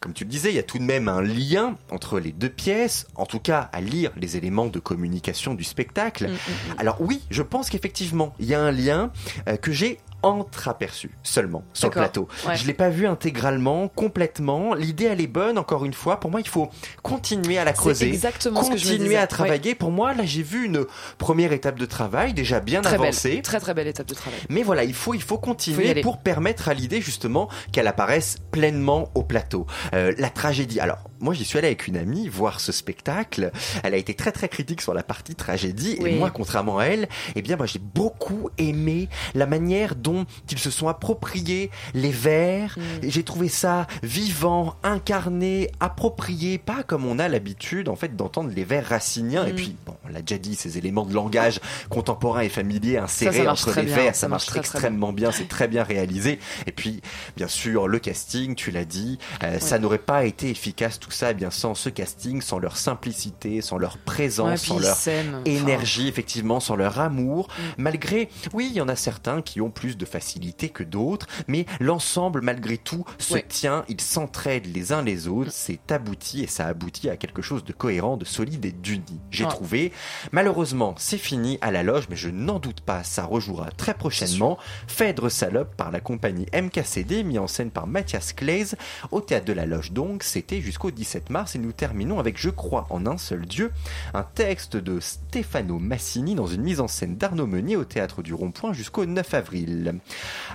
[0.00, 2.48] comme tu le disais, il y a tout de même un lien entre les deux
[2.48, 6.30] pièces, en tout cas à lire les éléments de communication du spectacle.
[6.78, 9.10] Alors oui, je pense qu'effectivement, il y a un lien
[9.48, 12.28] euh, que j'ai entreaperçu seulement sur le plateau.
[12.46, 12.56] Ouais.
[12.56, 14.74] Je l'ai pas vu intégralement, complètement.
[14.74, 16.20] L'idée elle est bonne, encore une fois.
[16.20, 16.68] Pour moi, il faut
[17.02, 19.16] continuer à la creuser, exactement ce que je continuer disais.
[19.16, 19.74] à travailler.
[19.74, 20.84] Pour moi, là, j'ai vu une
[21.18, 23.34] première étape de travail déjà bien Très avancée.
[23.34, 24.38] belle, très très belle étape de travail.
[24.48, 29.10] Mais voilà, il faut, il faut continuer pour permettre à l'idée justement qu'elle apparaisse pleinement
[29.14, 29.66] au plateau.
[29.94, 30.80] Euh, la tragédie.
[30.80, 33.50] Alors, moi, j'y suis allé avec une amie voir ce spectacle.
[33.82, 35.96] Elle a été très très critique sur la partie tragédie.
[36.00, 36.10] Oui.
[36.10, 40.07] Et moi, contrairement à elle, eh bien, moi, j'ai beaucoup aimé la manière dont
[40.50, 42.76] ils se sont appropriés les vers.
[42.78, 43.04] Mm.
[43.04, 48.50] Et J'ai trouvé ça vivant, incarné, approprié, pas comme on a l'habitude en fait d'entendre
[48.54, 49.46] les vers raciniens.
[49.46, 49.56] Et Mm.
[49.56, 53.62] puis, bon, on l'a déjà dit, ces éléments de langage contemporain et familier insérés marche
[53.62, 55.68] entre très les bien, vers, ça ça marche marche très, très extrêmement bien, c'est très
[55.68, 56.38] bien réalisé.
[56.66, 57.00] Et puis,
[57.36, 61.30] bien sûr, le casting, tu l'as dit, euh, ça n'aurait pas été efficace tout ça,
[61.30, 64.92] eh bien sans ce casting, sans leur simplicité, sans leur présence, Ouais, sans leur.
[64.96, 67.48] Enfin, énergie, effectivement, sans leur amour.
[67.48, 67.62] Mm.
[67.82, 71.66] Malgré, oui, il y en a certains qui ont plus de facilité que d'autres, mais
[71.80, 73.44] l'ensemble, malgré tout, se Ouais.
[73.48, 77.64] tient, ils s'entraident les uns les autres, c'est abouti et ça aboutit à quelque chose
[77.64, 79.20] de cohérent, de solide et d'uni.
[79.30, 79.50] J'ai Ouais.
[79.50, 79.92] trouvé.
[80.32, 84.58] Malheureusement, c'est fini à la loge, mais je n'en doute pas, ça rejouera très prochainement.
[84.86, 88.74] Phèdre Salope par la compagnie MKCD, mis en scène par Mathias Claes,
[89.10, 92.50] au théâtre de la loge donc, c'était jusqu'au 17 mars et nous terminons avec Je
[92.50, 93.72] crois en un seul Dieu,
[94.14, 98.34] un texte de Stefano Massini dans une mise en scène d'Arnaud Meunier au théâtre du
[98.34, 99.87] Rond-Point jusqu'au 9 avril.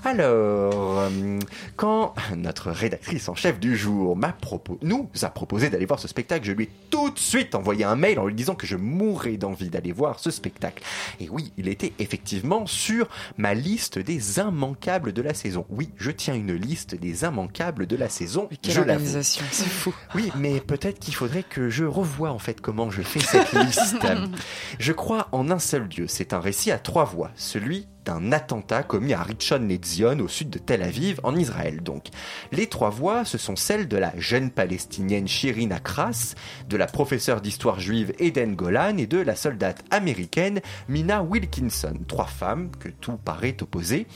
[0.04, 1.40] Alors, euh,
[1.76, 4.36] quand notre rédactrice en chef du jour m'a
[4.82, 7.96] nous a proposé d'aller voir ce spectacle, je lui ai tout de suite envoyé un
[7.96, 10.84] mail en lui disant que je mourrais d'envie d'aller voir ce spectacle.
[11.20, 13.08] Et oui, il était effectivement sur
[13.38, 15.66] ma liste des immanquables de la saison.
[15.70, 18.48] Oui, je tiens une liste des immanquables de la saison.
[18.52, 19.94] mais quelle je organisation, c'est fou.
[20.16, 23.98] Oui, mais peut-être qu'il faudrait que je revoie en fait comment je fais cette liste.
[24.80, 26.08] Je crois en un seul Dieu.
[26.08, 30.50] C'est un récit à trois voix, celui d'un attentat commis à Rishon LeZion au sud
[30.50, 32.08] de Tel Aviv en Israël donc.
[32.52, 36.36] Les trois voix, ce sont celles de la jeune palestinienne Shirin Akras,
[36.70, 41.98] de la professeure d'histoire juive Eden Golan et de la soldate américaine Mina Wilkinson.
[42.08, 44.08] Trois femmes que tout paraît opposer,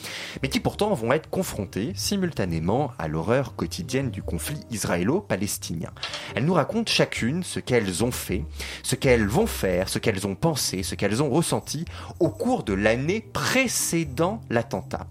[0.41, 5.91] mais qui pourtant vont être confrontées simultanément à l'horreur quotidienne du conflit israélo-palestinien.
[6.35, 8.43] Elles nous racontent chacune ce qu'elles ont fait,
[8.83, 11.85] ce qu'elles vont faire, ce qu'elles ont pensé, ce qu'elles ont ressenti
[12.19, 13.21] au cours de l'année
[13.77, 15.05] précédant l'attentat.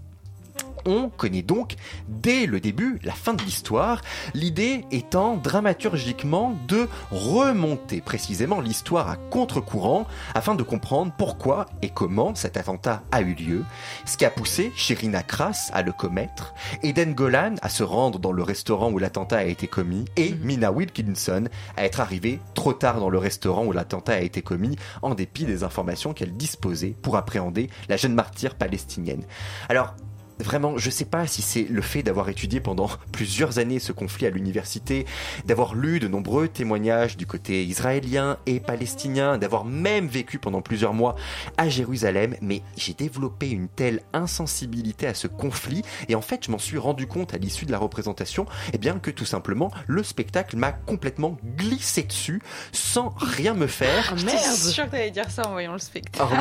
[0.87, 1.75] On connaît donc
[2.09, 4.01] dès le début la fin de l'histoire,
[4.35, 12.37] l'idée étant dramaturgiquement de remonter précisément l'histoire à contre-courant afin de comprendre pourquoi et comment
[12.37, 13.65] cet attentat a eu lieu,
[14.05, 18.33] ce qui a poussé Shirina Kras à le commettre, Eden Golan à se rendre dans
[18.33, 23.01] le restaurant où l'attentat a été commis et Mina Wilkinson à être arrivée trop tard
[23.01, 27.17] dans le restaurant où l'attentat a été commis en dépit des informations qu'elle disposait pour
[27.17, 29.25] appréhender la jeune martyre palestinienne.
[29.69, 29.95] Alors,
[30.39, 34.27] vraiment, je sais pas si c'est le fait d'avoir étudié pendant plusieurs années ce conflit
[34.27, 35.07] à l'université,
[35.45, 40.95] d'avoir lu de nombreux témoignages du côté israélien et palestinien, d'avoir même vécu pendant plusieurs
[40.95, 41.17] mois
[41.57, 46.51] à Jérusalem, mais j'ai développé une telle insensibilité à ce conflit et en fait je
[46.51, 50.03] m'en suis rendu compte à l'issue de la représentation, eh bien que tout simplement le
[50.03, 54.13] spectacle m'a complètement glissé dessus sans rien me faire.
[54.13, 56.35] Ah merde Je suis sûre que t'allais dire ça en voyant le spectacle.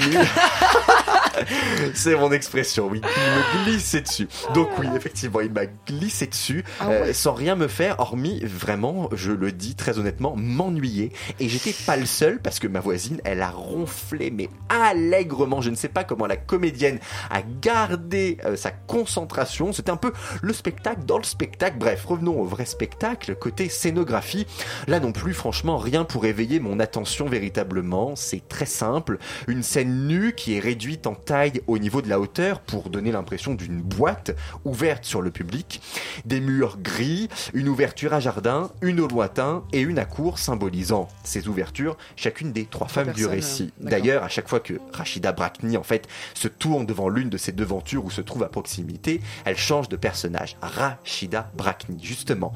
[1.93, 3.01] C'est mon expression, oui.
[3.03, 4.27] Il me dessus.
[4.53, 9.09] Donc oui, effectivement, il m'a glissé dessus Ah euh, sans rien me faire, hormis vraiment,
[9.13, 11.11] je le dis très honnêtement, m'ennuyer.
[11.39, 15.61] Et j'étais pas le seul parce que ma voisine, elle a ronflé mais allègrement.
[15.61, 19.73] Je ne sais pas comment la comédienne a gardé euh, sa concentration.
[19.73, 20.11] C'était un peu
[20.41, 21.77] le spectacle dans le spectacle.
[21.77, 23.35] Bref, revenons au vrai spectacle.
[23.35, 24.45] Côté scénographie,
[24.87, 28.15] là non plus, franchement, rien pour éveiller mon attention véritablement.
[28.15, 29.17] C'est très simple.
[29.47, 33.11] Une scène nue qui est réduite en taille au niveau de la hauteur pour donner
[33.11, 35.81] l'impression d'une boîte ouverte sur le public.
[36.25, 41.07] Des murs gris, une ouverture à jardin, une au lointain et une à court symbolisant
[41.23, 43.73] ces ouvertures, chacune des trois femmes du récit.
[43.83, 43.89] euh.
[43.89, 47.51] D'ailleurs, à chaque fois que Rachida Brakni en fait se tourne devant l'une de ces
[47.51, 50.57] devantures ou se trouve à proximité, elle change de personnage.
[50.61, 52.53] Rachida Brakni, justement.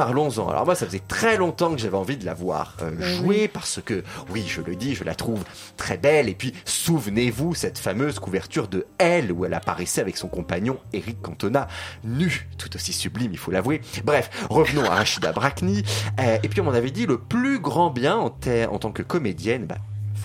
[0.00, 0.48] Parlons-en.
[0.48, 3.48] Alors moi, ça faisait très longtemps que j'avais envie de la voir euh, Ben jouer
[3.48, 5.44] parce que, oui, je le dis, je la trouve
[5.76, 6.30] très belle.
[6.30, 11.20] Et puis, souvenez-vous cette fameuse couverture de Elle où elle apparaissait avec son compagnon Eric
[11.20, 11.68] Cantona,
[12.02, 13.82] nu, tout aussi sublime, il faut l'avouer.
[14.02, 15.82] Bref, revenons à Rachida Brakni.
[16.18, 18.92] Euh, et puis, on m'en avait dit le plus grand bien en, ta- en tant
[18.92, 19.66] que comédienne.
[19.66, 19.76] Bah,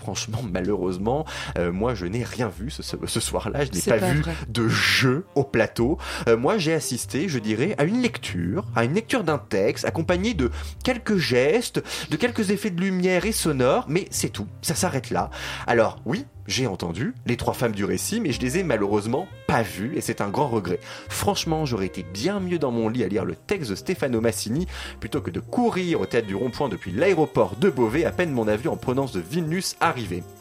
[0.06, 1.26] Franchement, malheureusement,
[1.58, 2.84] euh, moi je n'ai rien vu ce,
[3.20, 3.66] soir-là.
[3.66, 4.36] Je n'ai pas, pas vu vrai.
[4.47, 5.97] de jeu au plateau.
[6.28, 10.36] Euh, moi, j'ai assisté, je dirais, à une lecture, à une lecture d'un texte, accompagné
[10.36, 10.51] de
[10.84, 11.82] quelques gestes,
[12.12, 14.45] de quelques effets de lumière et sonores, mais c'est tout.
[14.62, 15.32] Ça s'arrête là.
[15.66, 19.62] Alors, oui, j'ai entendu les trois femmes du récit, mais je les ai malheureusement pas
[19.62, 20.80] vues, et c'est un grand regret.
[21.10, 24.68] Franchement, j'aurais été bien mieux dans mon lit à lire le texte de Stefano Massini,
[25.00, 28.48] plutôt que de courir au théâtre du rond-point depuis l'aéroport de Beauvais, à peine mon
[28.48, 30.24] avion en provenance de Vilnius arrivé.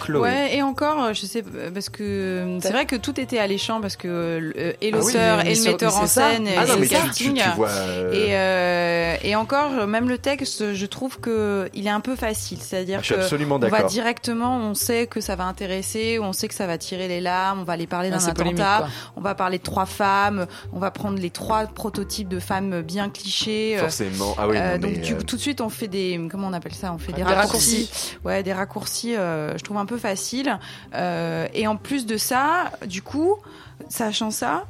[0.00, 0.20] Chloé.
[0.22, 3.38] Ouais, et encore, euh, je sais, euh, parce que euh, c'est vrai que tout était
[3.38, 6.66] alléchant parce que euh, et Ah oui, l'auteur mais et le metteur en scène Ah
[6.66, 7.34] non, et le tu, tu, casting.
[7.42, 7.70] tu vois.
[8.12, 12.58] Et, euh, et encore, même le texte, je trouve que il est un peu facile.
[12.60, 16.54] C'est-à-dire suis que on va directement, on sait que ça va intéresser, on sait que
[16.54, 19.58] ça va tirer les larmes, on va aller parler Ah, d'un attentat, on va parler
[19.58, 23.76] de trois femmes, on va prendre les trois prototypes de femmes bien clichés.
[23.76, 24.34] euh, Forcément.
[24.38, 26.48] Ah oui, euh, non, donc mais, du euh, tout de suite on fait des comment
[26.48, 27.90] on appelle ça on fait des, Des raccourcis.
[28.24, 30.58] ouais des raccourcis euh, je trouve un peu facile
[30.94, 33.36] Euh, et en plus de ça du coup
[33.88, 34.64] sachant ça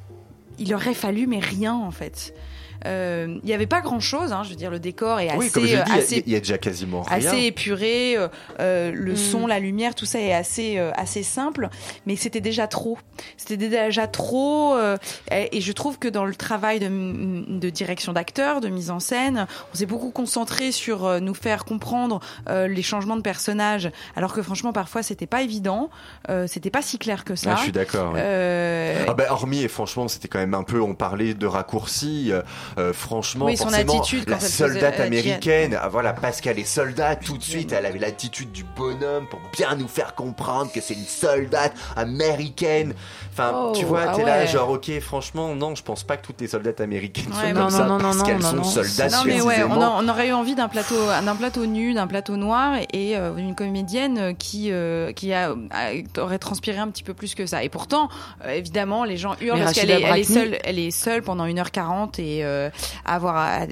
[0.59, 2.35] il aurait fallu mais rien en fait
[2.85, 5.51] il y avait pas grand chose hein, je veux dire le décor est oui, assez
[5.53, 7.17] comme je l'ai dit, il y a- assez il y, a déjà quasiment rien.
[7.19, 8.29] assez épuré, euh,
[8.61, 9.17] euh, le Mm.
[9.17, 11.69] son, la lumière, tout ça est assez euh, assez simple,
[12.07, 12.99] mais c'était déjà trop.
[13.37, 14.97] C'était déjà trop, euh,
[15.31, 19.47] et, je trouve que dans le travail de, de direction d'acteur, de mise en scène,
[19.73, 24.33] on s'est beaucoup concentré sur euh, nous faire comprendre euh, les changements de personnages, alors
[24.35, 25.91] que franchement parfois c'était pas évident,
[26.29, 27.53] euh, c'était pas si clair que ça.
[27.53, 28.15] Ah, je suis d'accord.
[28.17, 32.33] Euh, Ah bah, hormis et franchement c'était quand même un peu on parlait de raccourcis
[32.79, 36.41] euh, euh, franchement Oui, son forcément attitude la soldate faisait, euh, américaine ah, voilà parce
[36.41, 40.15] qu'elle est soldate tout de suite elle avait l'attitude du bonhomme pour bien nous faire
[40.15, 42.95] comprendre que c'est une soldate américaine.
[43.33, 44.47] Enfin Oh, tu vois ah t'es là ouais.
[44.47, 47.55] genre ok franchement non je pense pas que toutes les soldates américaines Ouais, sont non,
[47.55, 50.09] comme non, ça non, parce qu'elles sont non, soldates Non mais ouais, on, a- on
[50.09, 50.95] aurait eu envie d'un plateau,
[51.25, 56.21] d'un plateau nu, d'un plateau noir et euh, une comédienne qui euh, qui a, a-
[56.21, 57.65] aurait transpiré un petit peu plus que ça.
[57.65, 58.09] Et pourtant,
[58.45, 61.47] euh, évidemment, les gens hurlent Mais parce qu'elle est, est seule, elle est seule pendant
[61.47, 62.71] 1h40 et euh,
[63.05, 63.67] à avoir à, à-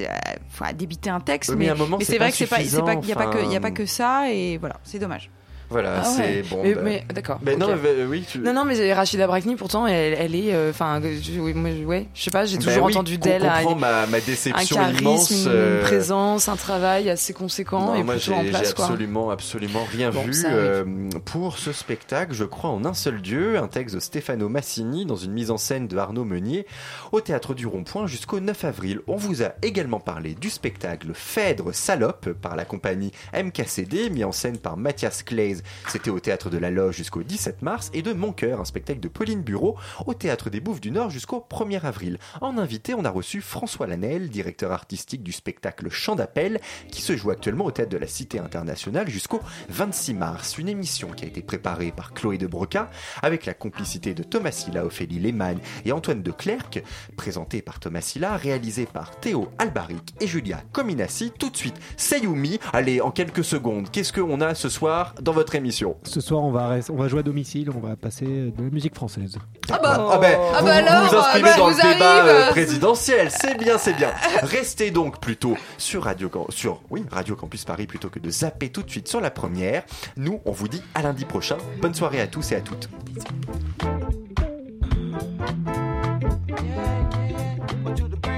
[0.49, 1.51] enfin, à débiter un texte.
[1.51, 1.57] Oui,
[1.99, 3.53] mais c'est vrai que c'est pas, c'est suffisant, pas, il y a pas que, il
[3.53, 3.75] y a pas enfin.
[3.75, 5.31] que ça et voilà, c'est dommage.
[5.73, 6.81] Voilà Ah c'est bon mais, bah.
[6.85, 7.39] mais- d'accord.
[7.43, 7.79] Mais non ok.
[7.83, 8.39] mais, euh, oui tu...
[8.39, 10.53] Non, non, mais Rachida Brakni, pourtant, elle, elle est.
[10.55, 13.59] euh, Enfin, moi, je- ouais, je sais pas, j'ai Ben toujours oui, entendu d'elle un,
[13.63, 17.95] comprend ma, ma un déception charisme, immense une, euh, présence, un travail assez conséquent Non,
[17.97, 20.85] et moi j'ai absolument, absolument rien Bon, vu ça euh,
[21.25, 22.35] pour ce spectacle.
[22.35, 25.57] Je crois en un seul dieu, un texte de Stefano Massini dans une mise en
[25.59, 26.67] scène de Arnaud Meunier
[27.13, 29.01] au théâtre du Rond-Point jusqu'au 9 avril.
[29.07, 34.33] On vous a également parlé du spectacle Phèdre Salope par la compagnie MKCD, mis en
[34.33, 35.62] scène par Mathias Claes.
[35.89, 39.01] C'était au théâtre de la Loge jusqu'au 17 mars et de Mon Cœur, un spectacle
[39.01, 42.19] de Pauline Bureau au théâtre des Bouffes du Nord jusqu'au 1er avril.
[42.41, 46.61] En invité, on a reçu François Lanel, directeur artistique du spectacle Chant d'appel,
[46.91, 50.59] qui se joue actuellement au théâtre de la Cité internationale jusqu'au 26 mars.
[50.59, 52.91] Une émission qui a été préparée par Chloé de Broca
[53.23, 56.83] avec la complicité de Thomas Silla, Ophélie Lehmann et Antoine de Clercq,
[57.17, 61.33] présentée par Thomas Silla, réalisée par Théo Albaric et Julia Cominassi.
[61.39, 62.59] Tout de suite, Sayumi.
[62.73, 66.43] Allez, en quelques secondes, qu'est-ce qu'on a ce soir dans votre votre émission Ce soir,
[66.43, 69.37] on va, on va jouer à domicile, on va passer de la musique française.
[69.71, 72.19] Ah bah, Ah ben, Ah vous, bah alors, vous inscrivez bah, dans vous le débat
[72.21, 72.31] arrive.
[72.31, 74.11] euh, présidentiel, c'est bien, c'est bien.
[74.43, 78.83] Restez donc plutôt sur Radio sur oui Radio Campus Paris plutôt que de zapper tout
[78.83, 79.83] de suite sur la première.
[80.17, 81.59] Nous, on vous dit à lundi prochain.
[81.81, 82.89] Bonne soirée à tous et à toutes.